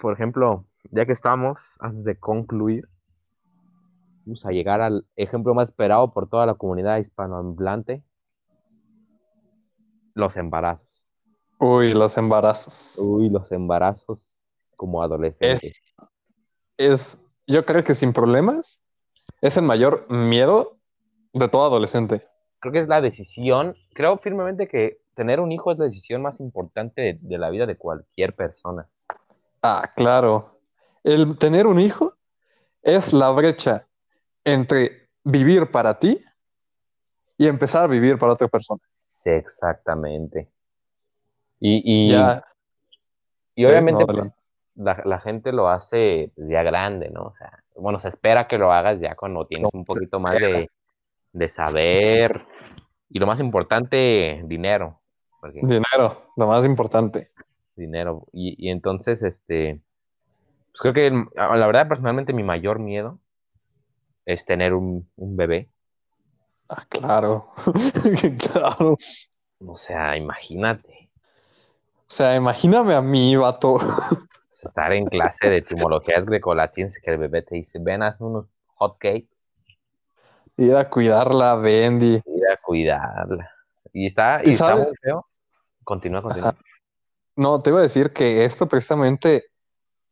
por 0.00 0.12
ejemplo, 0.12 0.66
ya 0.90 1.06
que 1.06 1.12
estamos, 1.12 1.76
antes 1.80 2.04
de 2.04 2.18
concluir, 2.18 2.88
vamos 4.24 4.44
a 4.46 4.50
llegar 4.50 4.80
al 4.80 5.06
ejemplo 5.16 5.54
más 5.54 5.68
esperado 5.68 6.12
por 6.12 6.28
toda 6.28 6.46
la 6.46 6.54
comunidad 6.54 6.98
hispanohablante, 6.98 8.02
los 10.14 10.36
embarazos. 10.36 11.04
Uy, 11.58 11.94
los 11.94 12.16
embarazos. 12.16 12.98
Uy, 12.98 13.30
los 13.30 13.50
embarazos 13.50 14.42
como 14.76 15.02
adolescentes. 15.02 15.82
Es, 16.76 17.18
yo 17.46 17.64
creo 17.64 17.82
que 17.84 17.94
sin 17.94 18.12
problemas, 18.12 18.82
es 19.40 19.56
el 19.56 19.64
mayor 19.64 20.10
miedo 20.10 20.78
de 21.32 21.48
todo 21.48 21.66
adolescente. 21.66 22.26
Creo 22.60 22.72
que 22.72 22.80
es 22.80 22.88
la 22.88 23.00
decisión, 23.00 23.76
creo 23.94 24.18
firmemente 24.18 24.68
que 24.68 25.03
tener 25.14 25.40
un 25.40 25.52
hijo 25.52 25.72
es 25.72 25.78
la 25.78 25.84
decisión 25.84 26.22
más 26.22 26.40
importante 26.40 27.00
de, 27.00 27.18
de 27.20 27.38
la 27.38 27.50
vida 27.50 27.66
de 27.66 27.76
cualquier 27.76 28.34
persona. 28.34 28.88
Ah, 29.62 29.92
claro. 29.94 30.60
El 31.02 31.38
tener 31.38 31.66
un 31.66 31.78
hijo 31.78 32.14
es 32.82 33.12
la 33.12 33.30
brecha 33.30 33.86
entre 34.44 35.08
vivir 35.22 35.70
para 35.70 35.98
ti 35.98 36.22
y 37.38 37.46
empezar 37.46 37.84
a 37.84 37.86
vivir 37.86 38.18
para 38.18 38.32
otra 38.34 38.48
persona. 38.48 38.80
Sí, 39.06 39.30
exactamente. 39.30 40.48
Y, 41.60 42.08
y, 42.08 42.10
Ya, 42.10 42.42
y 43.54 43.64
obviamente 43.64 44.04
no, 44.06 44.12
pues, 44.12 44.30
la, 44.74 45.02
la 45.04 45.20
gente 45.20 45.52
lo 45.52 45.68
hace 45.68 46.30
pues, 46.34 46.48
ya 46.48 46.62
grande, 46.62 47.10
¿no? 47.10 47.22
O 47.22 47.34
sea, 47.36 47.62
bueno, 47.76 47.98
se 47.98 48.08
espera 48.08 48.46
que 48.46 48.58
lo 48.58 48.72
hagas 48.72 49.00
ya 49.00 49.14
cuando 49.14 49.46
tienes 49.46 49.64
No, 49.64 49.78
un 49.78 49.84
poquito 49.84 50.20
más 50.20 50.34
de, 50.34 50.70
de 51.32 51.48
saber 51.48 52.44
y 53.08 53.18
lo 53.18 53.26
más 53.26 53.40
importante, 53.40 54.42
dinero. 54.44 55.00
Porque 55.44 55.60
dinero, 55.60 56.30
lo 56.36 56.46
más 56.46 56.64
importante. 56.64 57.30
dinero. 57.76 58.24
Y, 58.32 58.54
y 58.58 58.70
entonces, 58.70 59.22
este, 59.22 59.82
pues 60.72 60.80
creo 60.80 60.94
que 60.94 61.06
el- 61.08 61.26
la 61.34 61.66
verdad, 61.66 61.86
personalmente, 61.86 62.32
mi 62.32 62.42
mayor 62.42 62.78
miedo 62.78 63.18
es 64.24 64.46
tener 64.46 64.72
un, 64.72 65.06
un 65.16 65.36
bebé. 65.36 65.68
Ah, 66.70 66.86
claro. 66.88 67.52
Claro. 68.52 68.96
O 69.66 69.76
sea, 69.76 70.16
imagínate 70.16 71.10
O 72.08 72.10
sea, 72.10 72.34
imagíname 72.36 72.94
a 72.94 73.02
mí, 73.02 73.36
vato. 73.36 73.76
estar 74.50 74.92
en 74.94 75.04
clase 75.06 75.50
de 75.50 75.58
etimologías 75.58 76.24
grecolatinas 76.24 76.98
que 76.98 77.10
el 77.10 77.18
bebé 77.18 77.42
te 77.42 77.56
dice, 77.56 77.78
ven, 77.82 78.02
hazme 78.02 78.28
unos 78.28 78.46
hot 78.76 78.96
cakes. 78.98 79.28
Ir 80.56 80.74
a 80.76 80.88
cuidarla, 80.88 81.56
Bendy. 81.56 82.22
ir 82.24 82.48
a 82.50 82.56
cuidarla. 82.56 83.50
Y 83.92 84.06
está, 84.06 84.40
¿Y 84.44 84.50
y 84.50 84.52
está 84.52 84.68
sabes? 84.68 84.86
muy 84.86 84.94
feo. 85.02 85.26
Continúa, 85.84 86.22
continúa. 86.22 86.54
No, 87.36 87.60
te 87.62 87.70
iba 87.70 87.78
a 87.78 87.82
decir 87.82 88.12
que 88.12 88.44
esto 88.44 88.68
precisamente, 88.68 89.46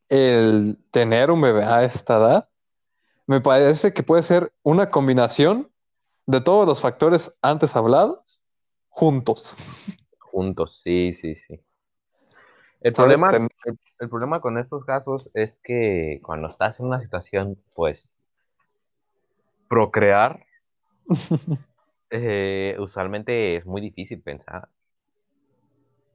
el 0.08 0.78
tener 0.90 1.30
un 1.30 1.40
bebé 1.40 1.64
a 1.64 1.84
esta 1.84 2.18
edad, 2.18 2.48
me 3.26 3.40
parece 3.40 3.92
que 3.92 4.02
puede 4.02 4.22
ser 4.22 4.52
una 4.62 4.90
combinación 4.90 5.70
de 6.26 6.40
todos 6.40 6.66
los 6.66 6.80
factores 6.80 7.34
antes 7.40 7.76
hablados 7.76 8.42
juntos. 8.88 9.54
Juntos, 10.18 10.80
sí, 10.80 11.14
sí, 11.14 11.36
sí. 11.36 11.60
El 12.80 12.92
problema, 12.92 13.30
el 14.00 14.08
problema 14.08 14.40
con 14.40 14.58
estos 14.58 14.84
casos 14.84 15.30
es 15.34 15.60
que 15.60 16.20
cuando 16.22 16.48
estás 16.48 16.80
en 16.80 16.86
una 16.86 17.00
situación, 17.00 17.56
pues, 17.74 18.18
procrear 19.68 20.44
eh, 22.10 22.76
usualmente 22.80 23.56
es 23.56 23.66
muy 23.66 23.80
difícil 23.80 24.20
pensar. 24.20 24.68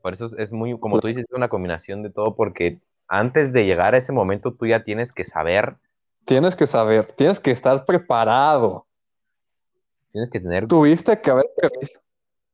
Por 0.08 0.14
eso 0.14 0.30
es, 0.38 0.54
muy, 0.54 0.80
como 0.80 1.02
tú 1.02 1.08
dices, 1.10 1.26
es 1.28 1.36
una 1.36 1.50
combinación 1.50 2.02
de 2.02 2.10
todo, 2.10 2.34
porque 2.34 2.80
antes 3.10 3.52
de 3.52 3.66
llegar 3.66 3.94
a 3.94 3.98
ese 3.98 4.14
momento 4.14 4.54
tú 4.54 4.66
ya 4.66 4.86
tienes 4.86 5.12
que 5.12 5.26
saber, 5.26 5.76
Tienes 6.24 6.56
que 6.56 6.66
saber, 6.66 7.04
tienes 7.08 7.42
que 7.42 7.52
estar 7.52 7.84
preparado. 7.84 8.88
tienes 10.14 10.30
que 10.30 10.40
tener, 10.40 10.66
Tuviste 10.66 11.20
que 11.20 11.30
haber 11.30 11.48
previsto. 11.58 12.00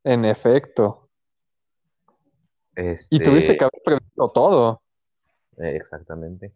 En 0.03 0.25
efecto. 0.25 1.09
este, 2.73 3.17
Y 3.17 3.19
tuviste 3.19 3.55
que 3.55 3.65
haber 3.65 3.81
previsto 3.85 4.31
todo. 4.33 4.81
eh, 5.57 5.75
exactamente. 5.75 6.55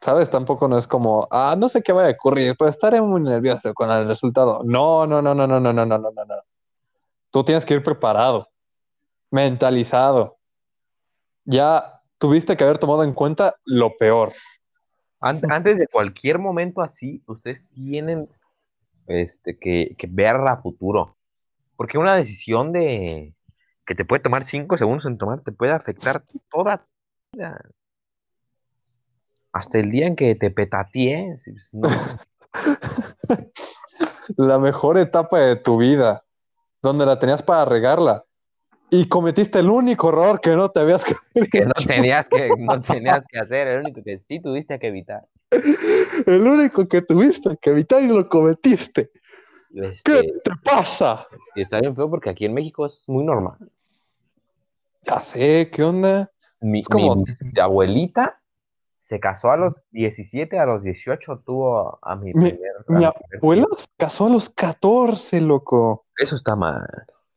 ¿Sabes? 0.00 0.30
Tampoco 0.30 0.66
no 0.66 0.78
es 0.78 0.86
como, 0.86 1.28
ah, 1.30 1.54
no 1.58 1.68
sé 1.68 1.82
qué 1.82 1.92
va 1.92 2.06
a 2.06 2.10
ocurrir, 2.10 2.56
pero 2.58 2.70
estaré 2.70 3.02
muy 3.02 3.20
nervioso 3.20 3.74
con 3.74 3.90
el 3.90 4.08
resultado. 4.08 4.62
No, 4.64 5.06
no, 5.06 5.20
no, 5.20 5.34
no, 5.34 5.46
no, 5.46 5.60
no, 5.60 5.74
no, 5.74 5.84
no, 5.84 5.98
no, 5.98 6.10
no. 6.10 6.34
Tú 7.30 7.44
tienes 7.44 7.66
que 7.66 7.74
ir 7.74 7.82
preparado, 7.82 8.48
mentalizado. 9.30 10.38
Ya 11.44 12.00
tuviste 12.18 12.56
que 12.56 12.64
haber 12.64 12.78
tomado 12.78 13.04
en 13.04 13.12
cuenta 13.12 13.54
lo 13.64 13.96
peor. 13.96 14.32
An- 15.20 15.40
Antes 15.50 15.78
de 15.78 15.86
cualquier 15.86 16.38
momento 16.38 16.80
así, 16.80 17.22
ustedes 17.26 17.66
tienen 17.70 18.28
este, 19.06 19.58
que, 19.58 19.94
que 19.98 20.06
ver 20.10 20.36
a 20.36 20.56
futuro. 20.56 21.16
Porque 21.76 21.98
una 21.98 22.14
decisión 22.14 22.72
de 22.72 23.34
que 23.86 23.94
te 23.94 24.04
puede 24.04 24.22
tomar 24.22 24.44
cinco 24.44 24.78
segundos 24.78 25.06
en 25.06 25.18
tomar 25.18 25.40
te 25.40 25.52
puede 25.52 25.72
afectar 25.72 26.22
toda 26.50 26.78
tu 26.78 27.38
vida. 27.38 27.60
Hasta 29.52 29.78
el 29.78 29.90
día 29.90 30.06
en 30.06 30.14
que 30.14 30.34
te 30.36 30.50
petatees. 30.50 31.42
no, 31.72 31.88
La 34.36 34.58
mejor 34.58 34.98
etapa 34.98 35.40
de 35.40 35.56
tu 35.56 35.78
vida, 35.78 36.24
donde 36.82 37.04
la 37.04 37.18
tenías 37.18 37.42
para 37.42 37.64
regarla. 37.64 38.24
Y 38.90 39.08
cometiste 39.08 39.60
el 39.60 39.70
único 39.70 40.08
error 40.08 40.40
que 40.40 40.50
no 40.56 40.68
te 40.70 40.80
habías 40.80 41.04
que 41.52 41.64
no 41.64 41.72
tenías 41.86 42.28
que, 42.28 42.50
no 42.58 42.80
tenías 42.82 43.22
que 43.28 43.38
hacer, 43.38 43.68
el 43.68 43.80
único 43.82 44.02
que 44.02 44.18
sí 44.18 44.40
tuviste 44.40 44.78
que 44.78 44.88
evitar. 44.88 45.26
El 45.50 46.46
único 46.46 46.86
que 46.86 47.02
tuviste 47.02 47.56
que 47.60 47.70
evitar 47.70 48.02
y 48.02 48.08
lo 48.08 48.28
cometiste. 48.28 49.10
¿Qué 49.72 49.86
Este, 49.88 50.22
te 50.44 50.50
pasa? 50.64 51.26
está 51.54 51.80
bien 51.80 51.94
feo 51.94 52.10
porque 52.10 52.30
aquí 52.30 52.44
en 52.44 52.54
México 52.54 52.86
es 52.86 53.04
muy 53.06 53.24
normal. 53.24 53.58
Ya 55.06 55.20
sé, 55.20 55.70
¿qué 55.72 55.82
onda? 55.84 56.30
Mi, 56.60 56.80
Es 56.80 56.88
como- 56.88 57.16
mi 57.16 57.24
abuelita 57.60 58.40
se 58.98 59.18
casó 59.18 59.50
a 59.50 59.56
los 59.56 59.80
17, 59.90 60.58
a 60.58 60.66
los 60.66 60.82
18 60.82 61.42
tuvo 61.44 61.98
a 62.02 62.16
mi 62.16 62.32
Mi- 62.34 62.50
primer, 62.52 62.70
a 62.88 62.92
mi 62.92 63.04
abuela 63.04 63.66
se 63.76 63.86
casó 63.96 64.26
a 64.26 64.30
los 64.30 64.50
14, 64.50 65.40
loco. 65.40 66.06
Eso 66.16 66.34
está 66.36 66.54
mal. 66.56 66.86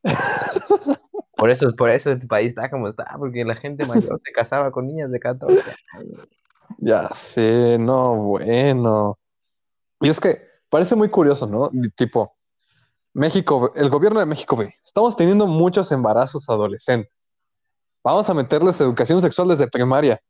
Por 1.43 1.51
eso, 1.51 1.75
por 1.75 1.89
eso 1.89 2.09
este 2.09 2.25
país 2.25 2.51
está 2.51 2.69
como 2.69 2.87
está, 2.87 3.17
porque 3.19 3.43
la 3.43 3.57
gente 3.57 3.85
mayor 3.85 4.21
se 4.23 4.31
casaba 4.31 4.71
con 4.71 4.87
niñas 4.87 5.11
de 5.11 5.19
14 5.19 5.61
años. 5.91 6.25
Ya 6.77 7.09
sé, 7.09 7.77
no, 7.77 8.15
bueno. 8.15 9.19
Y 9.99 10.07
es 10.07 10.21
que 10.21 10.41
parece 10.69 10.95
muy 10.95 11.09
curioso, 11.09 11.45
¿no? 11.45 11.69
Tipo, 11.97 12.37
México, 13.11 13.73
el 13.75 13.89
gobierno 13.89 14.21
de 14.21 14.25
México 14.25 14.55
ve, 14.55 14.73
estamos 14.85 15.17
teniendo 15.17 15.45
muchos 15.45 15.91
embarazos 15.91 16.47
adolescentes. 16.47 17.29
Vamos 18.01 18.29
a 18.29 18.33
meterles 18.33 18.79
educación 18.79 19.21
sexual 19.21 19.49
desde 19.49 19.67
primaria. 19.67 20.21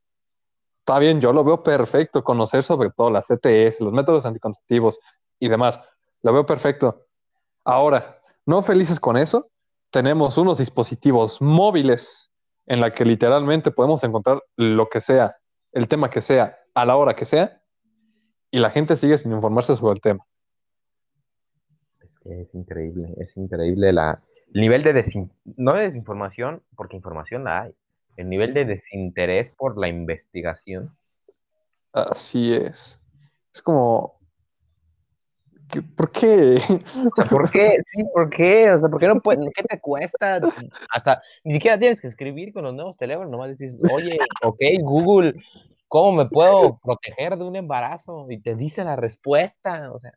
Está 0.80 0.98
bien, 0.98 1.22
yo 1.22 1.32
lo 1.32 1.44
veo 1.44 1.62
perfecto, 1.62 2.24
conocer 2.24 2.64
sobre 2.64 2.90
todo 2.90 3.12
las 3.12 3.28
CTS, 3.28 3.82
los 3.82 3.94
métodos 3.94 4.26
anticonceptivos 4.26 4.98
y 5.38 5.48
demás. 5.48 5.80
Lo 6.24 6.34
veo 6.34 6.44
perfecto. 6.44 7.06
Ahora, 7.64 8.20
no 8.48 8.64
felices 8.64 9.00
con 9.00 9.16
eso, 9.16 9.52
tenemos 9.94 10.40
unos 10.40 10.58
dispositivos 10.58 11.40
móviles 11.40 12.32
en 12.66 12.82
la 12.82 12.92
que 12.96 13.06
literalmente 13.06 13.70
podemos 13.70 14.04
encontrar 14.04 14.42
lo 14.58 14.90
que 14.90 15.00
sea, 15.00 15.38
el 15.72 15.88
tema 15.88 16.10
que 16.10 16.22
sea, 16.22 16.58
a 16.74 16.84
la 16.84 16.96
hora 16.96 17.14
que 17.14 17.26
sea, 17.26 17.62
y 18.50 18.58
la 18.58 18.72
gente 18.72 18.96
sigue 18.96 19.20
sin 19.20 19.32
informarse 19.32 19.76
sobre 19.78 19.94
el 19.94 20.02
tema. 20.02 20.26
Es 22.02 22.10
que 22.24 22.42
es 22.42 22.56
increíble, 22.56 23.14
es 23.18 23.38
increíble 23.38 23.94
la, 23.94 24.20
el 24.52 24.62
nivel 24.62 24.82
de 24.82 24.96
desin- 24.96 25.32
no 25.58 25.76
de 25.76 25.84
desinformación, 25.84 26.64
porque 26.76 26.96
información 26.96 27.44
la 27.44 27.62
hay, 27.62 27.76
el 28.18 28.30
nivel 28.30 28.52
de 28.52 28.66
desinterés 28.66 29.54
por 29.56 29.78
la 29.78 29.90
investigación. 29.90 30.98
Así 31.92 32.56
es. 32.56 33.00
Es 33.54 33.62
como, 33.62 34.20
¿qué- 35.72 35.82
¿por 35.82 36.12
qué? 36.12 36.58
O 36.96 37.16
sea, 37.16 37.26
¿por 37.26 37.50
qué? 37.52 37.78
Sí, 37.92 38.04
¿por 38.14 38.30
qué? 38.30 38.72
O 38.72 38.80
sea, 38.80 38.90
¿por 38.90 39.00
qué 39.00 39.08
no 39.08 39.20
puedes? 39.20 39.46
¿Qué 39.56 39.64
te 39.64 39.80
cuesta? 39.80 40.40
Hasta 40.90 41.22
ni 41.44 41.54
siquiera 41.54 41.78
tienes 41.80 42.00
que 42.02 42.08
escribir 42.08 42.54
con 42.54 42.64
los 42.64 42.74
nuevos 42.74 42.98
teléfonos, 42.98 43.30
nomás 43.32 43.58
dices, 43.58 43.80
oye, 43.92 44.18
ok, 44.44 44.60
Google, 44.82 45.34
¿cómo 45.88 46.12
me 46.24 46.30
puedo 46.30 46.80
proteger 46.84 47.38
de 47.38 47.44
un 47.44 47.56
embarazo? 47.56 48.28
Y 48.30 48.40
te 48.42 48.56
dice 48.56 48.84
la 48.84 48.96
respuesta. 48.96 49.92
O 49.92 50.00
sea, 50.00 50.14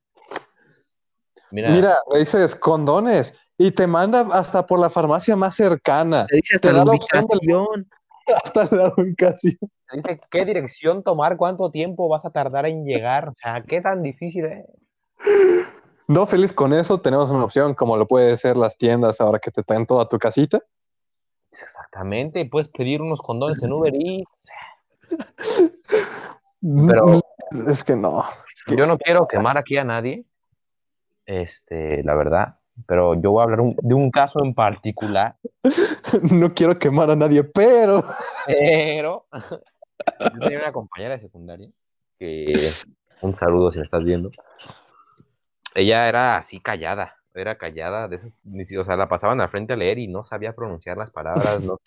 mira, 1.50 1.70
Mira, 1.72 1.96
dices 2.14 2.54
condones 2.54 3.34
y 3.58 3.70
te 3.70 3.86
manda 3.86 4.20
hasta 4.32 4.66
por 4.66 4.78
la 4.78 4.90
farmacia 4.90 5.34
más 5.36 5.54
cercana, 5.54 6.26
te 6.26 6.36
dice 6.36 6.56
hasta 6.56 6.72
la 6.72 6.84
la 6.84 6.92
opción 6.92 7.24
del- 7.28 7.54
ubicación, 7.56 7.90
hasta 8.44 8.76
la 8.76 8.92
ubicación. 8.96 9.56
te 9.88 9.96
dice 9.96 10.20
qué 10.30 10.44
dirección 10.44 11.02
tomar, 11.02 11.36
cuánto 11.36 11.70
tiempo 11.70 12.08
vas 12.08 12.24
a 12.24 12.30
tardar 12.30 12.66
en 12.66 12.84
llegar. 12.84 13.28
O 13.28 13.34
sea, 13.34 13.62
¿qué 13.66 13.80
tan 13.80 14.02
difícil 14.02 14.44
es? 14.44 14.66
No 16.08 16.24
feliz 16.26 16.52
con 16.52 16.72
eso, 16.72 17.00
tenemos 17.00 17.30
una 17.30 17.44
opción 17.44 17.74
como 17.74 17.96
lo 17.96 18.06
puede 18.06 18.36
ser 18.38 18.56
las 18.56 18.76
tiendas 18.76 19.20
ahora 19.20 19.38
que 19.38 19.50
te 19.50 19.62
traen 19.62 19.86
toda 19.86 20.08
tu 20.08 20.18
casita. 20.18 20.60
Exactamente, 21.50 22.44
puedes 22.46 22.68
pedir 22.68 23.00
unos 23.02 23.20
condones 23.20 23.62
en 23.62 23.72
Uber 23.72 23.92
Eats. 23.94 24.48
Pero 26.60 27.20
es 27.68 27.84
que 27.84 27.96
no. 27.96 28.24
es 28.54 28.62
que- 28.64 28.76
Yo 28.76 28.86
no 28.86 28.98
quiero 28.98 29.26
quemar 29.28 29.56
aquí 29.58 29.76
a 29.76 29.84
nadie, 29.84 30.24
este, 31.24 32.02
la 32.04 32.14
verdad, 32.14 32.58
pero 32.86 33.14
yo 33.14 33.30
voy 33.32 33.40
a 33.40 33.44
hablar 33.44 33.60
un- 33.60 33.76
de 33.80 33.94
un 33.94 34.10
caso 34.10 34.42
en 34.44 34.54
particular, 34.54 35.36
no 36.30 36.50
quiero 36.54 36.74
quemar 36.74 37.10
a 37.10 37.16
nadie, 37.16 37.42
pero 37.44 38.04
pero 38.46 39.26
yo 40.34 40.40
tenía 40.40 40.58
una 40.58 40.72
compañera 40.72 41.14
de 41.14 41.20
secundaria 41.20 41.70
que, 42.18 42.52
un 43.22 43.34
saludo 43.34 43.70
si 43.72 43.78
me 43.78 43.84
estás 43.84 44.04
viendo, 44.04 44.30
ella 45.76 46.08
era 46.08 46.38
así 46.38 46.58
callada, 46.58 47.16
era 47.34 47.58
callada, 47.58 48.08
de 48.08 48.16
esas, 48.16 48.40
o 48.44 48.84
sea, 48.84 48.96
la 48.96 49.08
pasaban 49.08 49.40
al 49.40 49.50
frente 49.50 49.74
a 49.74 49.76
leer 49.76 49.98
y 49.98 50.08
no 50.08 50.24
sabía 50.24 50.54
pronunciar 50.54 50.96
las 50.96 51.10
palabras, 51.10 51.60
no, 51.62 51.78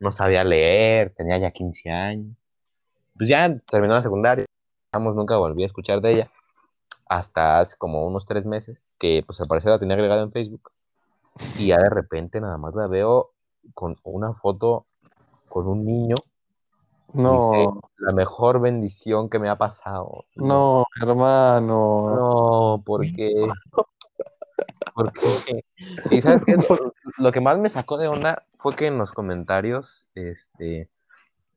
no 0.00 0.12
sabía 0.12 0.42
leer, 0.42 1.10
tenía 1.10 1.38
ya 1.38 1.52
15 1.52 1.90
años. 1.90 2.36
Pues 3.16 3.28
ya 3.28 3.56
terminó 3.70 3.94
la 3.94 4.02
secundaria, 4.02 4.44
nunca 4.92 5.36
volví 5.36 5.62
a 5.62 5.66
escuchar 5.66 6.00
de 6.00 6.12
ella, 6.12 6.30
hasta 7.06 7.60
hace 7.60 7.76
como 7.76 8.04
unos 8.06 8.26
tres 8.26 8.44
meses, 8.44 8.96
que 8.98 9.22
pues 9.24 9.40
al 9.40 9.46
parecer 9.46 9.70
la 9.70 9.78
tenía 9.78 9.94
agregada 9.94 10.22
en 10.22 10.32
Facebook, 10.32 10.72
y 11.56 11.68
ya 11.68 11.78
de 11.78 11.90
repente 11.90 12.40
nada 12.40 12.58
más 12.58 12.74
la 12.74 12.88
veo 12.88 13.30
con 13.74 13.96
una 14.02 14.34
foto 14.34 14.86
con 15.48 15.68
un 15.68 15.86
niño, 15.86 16.16
no, 17.16 17.50
dice, 17.50 17.68
la 17.98 18.12
mejor 18.12 18.60
bendición 18.60 19.28
que 19.28 19.38
me 19.38 19.48
ha 19.48 19.56
pasado. 19.56 20.24
no, 20.36 20.84
hermano. 21.00 22.14
No, 22.14 22.82
porque. 22.84 23.32
Porque. 24.94 25.62
Y 26.10 26.22
sabes 26.22 26.40
qué? 26.46 26.56
Lo, 27.18 27.30
que 27.30 27.40
más 27.42 27.58
me 27.58 27.68
sacó 27.68 27.98
de 27.98 28.08
onda 28.08 28.46
fue 28.58 28.74
que 28.74 28.86
en 28.86 28.96
los 28.96 29.12
comentarios, 29.12 30.06
este, 30.14 30.88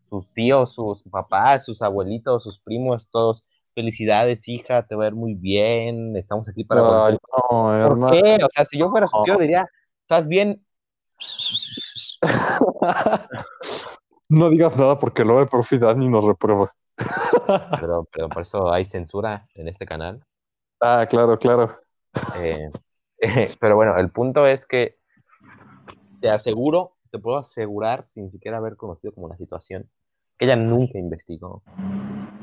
sus 0.10 0.28
tíos, 0.34 0.74
sus 0.74 1.02
papás, 1.04 1.64
sus 1.64 1.82
abuelitos, 1.82 2.44
sus 2.44 2.60
primos, 2.60 3.08
todos, 3.10 3.46
felicidades, 3.76 4.46
hija, 4.50 4.86
te 4.86 4.96
va 4.96 5.06
a 5.06 5.08
ir 5.08 5.16
muy 5.16 5.36
bien, 5.36 6.18
estamos 6.18 6.50
aquí 6.50 6.66
para 6.66 6.82
aguantar". 6.82 7.18
no, 7.50 8.00
¿Por 8.00 8.12
qué? 8.12 8.40
O 8.44 8.50
sea, 8.54 8.66
si 8.66 8.78
yo 8.78 8.90
fuera 8.90 9.08
su 9.08 9.24
tío, 9.24 9.36
No. 9.36 9.40
diría, 9.40 9.66
¿estás 10.02 10.28
bien? 10.28 10.62
No 14.30 14.50
digas 14.50 14.78
nada 14.78 15.00
porque 15.00 15.26
luego 15.26 15.42
el 15.42 15.48
profe 15.48 15.80
Dani 15.80 16.08
nos 16.08 16.24
reprueba. 16.24 16.74
Pero, 17.80 18.08
pero 18.12 18.30
por 18.30 18.44
eso 18.44 18.72
hay 18.72 18.86
censura 18.86 19.48
en 19.56 19.68
este 19.68 19.86
canal. 19.86 20.24
Ah, 20.80 21.08
claro, 21.10 21.38
claro. 21.40 21.80
Eh, 22.40 22.70
pero 23.60 23.76
bueno, 23.76 23.98
el 23.98 24.12
punto 24.12 24.46
es 24.46 24.66
que 24.66 25.00
te 26.22 26.30
aseguro, 26.30 26.98
te 27.12 27.20
puedo 27.20 27.38
asegurar, 27.38 28.06
sin 28.08 28.32
siquiera 28.32 28.58
haber 28.58 28.78
conocido 28.78 29.14
como 29.14 29.28
la 29.28 29.38
situación, 29.38 29.90
que 30.38 30.46
ella 30.46 30.56
nunca 30.56 31.00
investigó. 31.00 31.64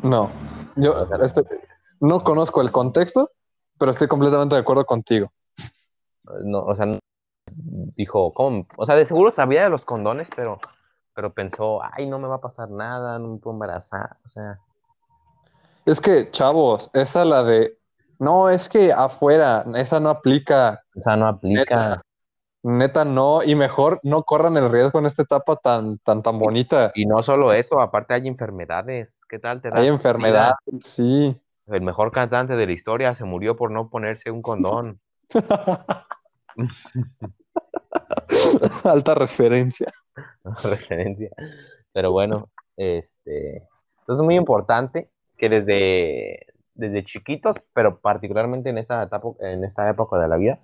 No, 0.03 0.33
yo 0.77 1.07
este, 1.23 1.43
no 2.01 2.21
conozco 2.21 2.63
el 2.63 2.73
contexto, 2.73 3.31
pero 3.79 3.91
estoy 3.91 4.09
completamente 4.09 4.55
de 4.55 4.61
acuerdo 4.61 4.85
contigo. 4.85 5.31
No, 6.45 6.65
o 6.65 6.75
sea, 6.75 6.99
dijo, 7.97 8.33
¿cómo? 8.35 8.67
O 8.77 8.87
sea, 8.87 8.97
de 8.97 9.07
seguro 9.07 9.31
sabía 9.31 9.65
de 9.65 9.71
los 9.71 9.85
condones, 9.85 10.29
pero, 10.35 10.59
pero 11.17 11.33
pensó, 11.33 11.81
ay, 11.83 12.07
no 12.07 12.19
me 12.19 12.29
va 12.29 12.35
a 12.37 12.41
pasar 12.43 12.71
nada, 12.71 13.19
no 13.19 13.29
me 13.29 13.39
puedo 13.39 13.55
embarazar. 13.55 14.19
O 14.27 14.29
sea, 14.29 14.61
Es 15.87 15.99
que, 15.99 16.31
chavos, 16.31 16.91
esa 16.93 17.25
la 17.25 17.43
de 17.43 17.79
No, 18.19 18.51
es 18.51 18.69
que 18.69 18.93
afuera, 18.93 19.65
esa 19.77 19.99
no 19.99 20.11
aplica. 20.11 20.85
O 20.95 21.01
sea, 21.01 21.17
no 21.17 21.27
aplica. 21.27 22.03
Neta, 22.63 23.07
no. 23.07 23.43
Y 23.43 23.55
mejor 23.55 23.99
no 24.03 24.25
corran 24.25 24.59
el 24.59 24.71
riesgo 24.71 24.99
en 24.99 25.07
esta 25.07 25.23
etapa 25.23 25.57
tan, 25.57 25.97
tan, 25.99 26.23
tan 26.23 26.39
bonita. 26.39 26.93
Y 26.95 27.07
no 27.07 27.23
solo 27.23 27.55
eso, 27.55 27.81
aparte 27.81 28.13
hay 28.13 28.29
enfermedades. 28.29 29.25
¿Qué 29.27 29.39
tal 29.39 29.63
te 29.63 29.71
da? 29.71 29.79
Hay 29.79 29.89
enfermedades, 29.89 30.59
sí. 30.81 31.35
El 31.67 31.81
mejor 31.81 32.13
cantante 32.13 32.57
de 32.57 32.67
la 32.67 32.73
historia 32.73 33.15
se 33.15 33.25
murió 33.25 33.57
por 33.57 33.71
no 33.71 33.89
ponerse 33.89 34.31
un 34.31 34.43
condón. 34.43 35.01
Alta 38.85 39.15
referencia. 39.15 39.91
referencia. 40.65 41.31
Pero 41.93 42.13
bueno, 42.13 42.51
este, 42.77 43.57
entonces 44.01 44.21
es 44.21 44.25
muy 44.25 44.37
importante 44.37 45.11
que 45.37 45.49
desde, 45.49 46.47
desde 46.75 47.05
chiquitos, 47.05 47.57
pero 47.73 47.99
particularmente 48.01 48.71
en 48.71 48.79
esta 48.79 49.03
etapa, 49.03 49.29
en 49.41 49.65
esta 49.65 49.89
época 49.89 50.19
de 50.19 50.29
la 50.29 50.37
vida, 50.37 50.61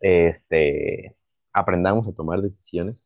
este, 0.00 1.16
aprendamos 1.52 2.06
a 2.08 2.12
tomar 2.12 2.42
decisiones. 2.42 2.96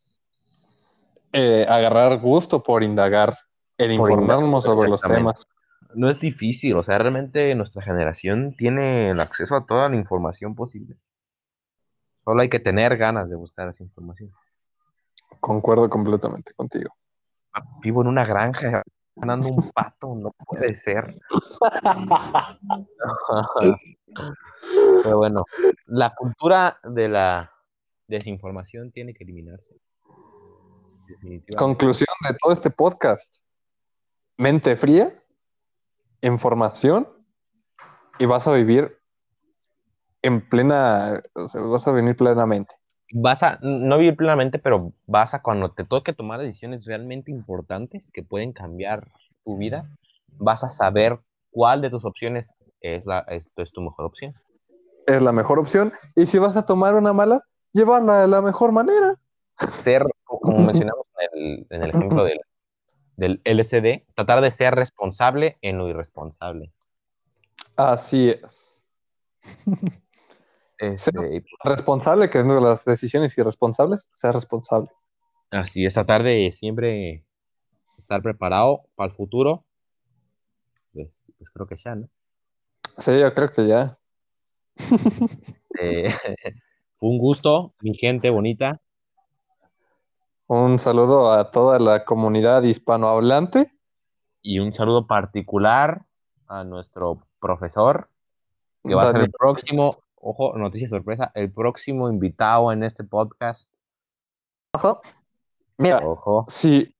Eh, 1.33 1.65
agarrar 1.67 2.19
gusto 2.19 2.61
por 2.61 2.83
indagar, 2.83 3.37
el 3.77 3.97
Por 3.97 4.11
informarnos 4.11 4.47
indagar, 4.47 4.61
sobre 4.61 4.89
los 4.89 5.01
temas. 5.01 5.47
No 5.93 6.09
es 6.09 6.19
difícil, 6.19 6.75
o 6.77 6.83
sea, 6.83 6.97
realmente 6.97 7.53
nuestra 7.55 7.81
generación 7.81 8.55
tiene 8.57 9.11
el 9.11 9.19
acceso 9.19 9.55
a 9.55 9.65
toda 9.65 9.89
la 9.89 9.95
información 9.95 10.55
posible. 10.55 10.95
Solo 12.23 12.41
hay 12.41 12.49
que 12.49 12.59
tener 12.59 12.97
ganas 12.97 13.29
de 13.29 13.35
buscar 13.35 13.69
esa 13.69 13.83
información. 13.83 14.31
Concuerdo 15.39 15.89
completamente 15.89 16.53
contigo. 16.53 16.93
Vivo 17.81 18.01
en 18.01 18.07
una 18.07 18.25
granja 18.25 18.83
ganando 19.15 19.49
un 19.49 19.71
pato, 19.71 20.15
no 20.15 20.31
puede 20.45 20.73
ser. 20.73 21.19
Pero 25.03 25.17
bueno, 25.17 25.45
la 25.85 26.13
cultura 26.15 26.79
de 26.83 27.09
la 27.09 27.51
desinformación 28.07 28.91
tiene 28.91 29.13
que 29.13 29.23
eliminarse. 29.23 29.79
Conclusión 31.57 32.13
de 32.27 32.35
todo 32.41 32.53
este 32.53 32.69
podcast. 32.69 33.43
Mente 34.37 34.75
fría, 34.75 35.21
información 36.21 37.07
y 38.17 38.25
vas 38.25 38.47
a 38.47 38.53
vivir 38.53 38.97
en 40.21 40.47
plena, 40.47 41.21
o 41.33 41.47
sea, 41.47 41.61
vas 41.61 41.87
a 41.87 41.91
venir 41.91 42.15
plenamente. 42.15 42.75
Vas 43.13 43.43
a, 43.43 43.59
no 43.61 43.97
vivir 43.97 44.15
plenamente, 44.15 44.59
pero 44.59 44.93
vas 45.05 45.33
a 45.33 45.41
cuando 45.41 45.71
te 45.71 45.83
toque 45.83 46.13
tomar 46.13 46.39
decisiones 46.39 46.85
realmente 46.85 47.31
importantes 47.31 48.09
que 48.11 48.23
pueden 48.23 48.53
cambiar 48.53 49.07
tu 49.43 49.57
vida, 49.57 49.89
vas 50.37 50.63
a 50.63 50.69
saber 50.69 51.19
cuál 51.51 51.81
de 51.81 51.89
tus 51.89 52.05
opciones 52.05 52.51
es, 52.79 53.05
la, 53.05 53.19
es, 53.27 53.49
es 53.55 53.71
tu 53.71 53.81
mejor 53.81 54.05
opción. 54.05 54.33
Es 55.07 55.21
la 55.21 55.31
mejor 55.31 55.59
opción. 55.59 55.91
Y 56.15 56.25
si 56.25 56.37
vas 56.37 56.55
a 56.55 56.65
tomar 56.65 56.95
una 56.95 57.13
mala, 57.13 57.43
llevarla 57.73 58.21
de 58.21 58.27
la 58.27 58.41
mejor 58.41 58.71
manera. 58.71 59.15
Ser, 59.75 60.05
como 60.23 60.59
mencionamos 60.65 61.05
en 61.19 61.39
el, 61.39 61.67
en 61.69 61.83
el 61.83 61.89
ejemplo 61.89 62.23
del, 62.23 62.39
del 63.17 63.41
LCD, 63.43 64.05
tratar 64.15 64.41
de 64.41 64.51
ser 64.51 64.75
responsable 64.75 65.57
en 65.61 65.77
lo 65.77 65.87
irresponsable. 65.87 66.71
Así 67.75 68.29
es. 68.29 68.83
Este, 70.81 71.43
Responsable, 71.63 72.31
que 72.31 72.43
las 72.43 72.83
decisiones 72.85 73.37
irresponsables, 73.37 74.09
sea 74.13 74.31
responsable. 74.31 74.89
así 75.51 75.85
es, 75.85 75.93
tratar 75.93 76.23
de 76.23 76.51
siempre 76.57 77.23
estar 77.99 78.23
preparado 78.23 78.87
para 78.95 79.11
el 79.11 79.15
futuro. 79.15 79.63
Pues, 80.91 81.23
pues 81.37 81.51
creo 81.51 81.67
que 81.67 81.75
ya, 81.75 81.93
¿no? 81.93 82.09
Sí, 82.97 83.19
yo 83.19 83.31
creo 83.33 83.51
que 83.51 83.67
ya. 83.67 83.99
Eh, 85.79 86.09
fue 86.95 87.09
un 87.09 87.19
gusto, 87.19 87.75
mi 87.81 87.93
gente 87.93 88.31
bonita. 88.31 88.81
Un 90.47 90.79
saludo 90.79 91.31
a 91.31 91.51
toda 91.51 91.77
la 91.77 92.05
comunidad 92.05 92.63
hispanohablante. 92.63 93.71
Y 94.41 94.57
un 94.57 94.73
saludo 94.73 95.05
particular 95.05 96.05
a 96.47 96.63
nuestro 96.63 97.21
profesor, 97.39 98.09
que 98.83 98.95
va 98.95 99.03
a 99.03 99.11
ser 99.11 99.21
el 99.21 99.31
próximo, 99.31 99.91
ojo, 100.21 100.57
noticia 100.57 100.87
sorpresa, 100.87 101.31
el 101.35 101.51
próximo 101.51 102.09
invitado 102.09 102.71
en 102.71 102.83
este 102.83 103.03
podcast. 103.03 103.69
Mira, 105.77 105.99
Ojo, 106.05 106.45
si, 106.47 106.95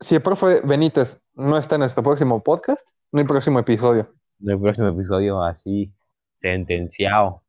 si 0.00 0.16
el 0.16 0.22
profe 0.22 0.60
Benítez 0.64 1.22
no 1.34 1.56
está 1.56 1.76
en 1.76 1.82
este 1.82 2.02
próximo 2.02 2.42
podcast, 2.42 2.86
no 3.12 3.20
hay 3.20 3.26
próximo 3.26 3.58
episodio. 3.58 4.12
en 4.40 4.50
el 4.50 4.60
próximo 4.60 4.88
episodio 4.88 5.42
así, 5.42 5.92
sentenciado. 6.40 7.42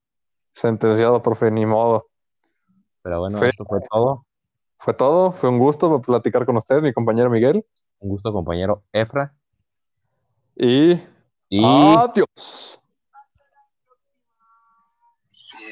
Sentenciado, 0.54 1.22
profe, 1.24 1.50
ni 1.50 1.66
modo. 1.66 2.08
Pero 3.02 3.22
bueno, 3.22 3.38
Fe- 3.40 3.50
esto 3.50 3.66
fue 3.66 3.80
todo. 3.90 4.26
Fue 4.78 4.94
todo, 4.94 5.32
fue 5.32 5.50
un 5.50 5.60
gusto 5.60 6.02
platicar 6.02 6.46
con 6.46 6.58
usted, 6.58 6.82
mi 6.82 6.92
compañero 6.92 7.30
Miguel. 7.30 7.66
Un 8.00 8.10
gusto, 8.10 8.34
compañero 8.34 8.84
Efra. 8.92 9.34
Y 10.56 11.00
Y 11.50 11.64
adiós. 11.66 12.81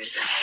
Yeah. 0.02 0.39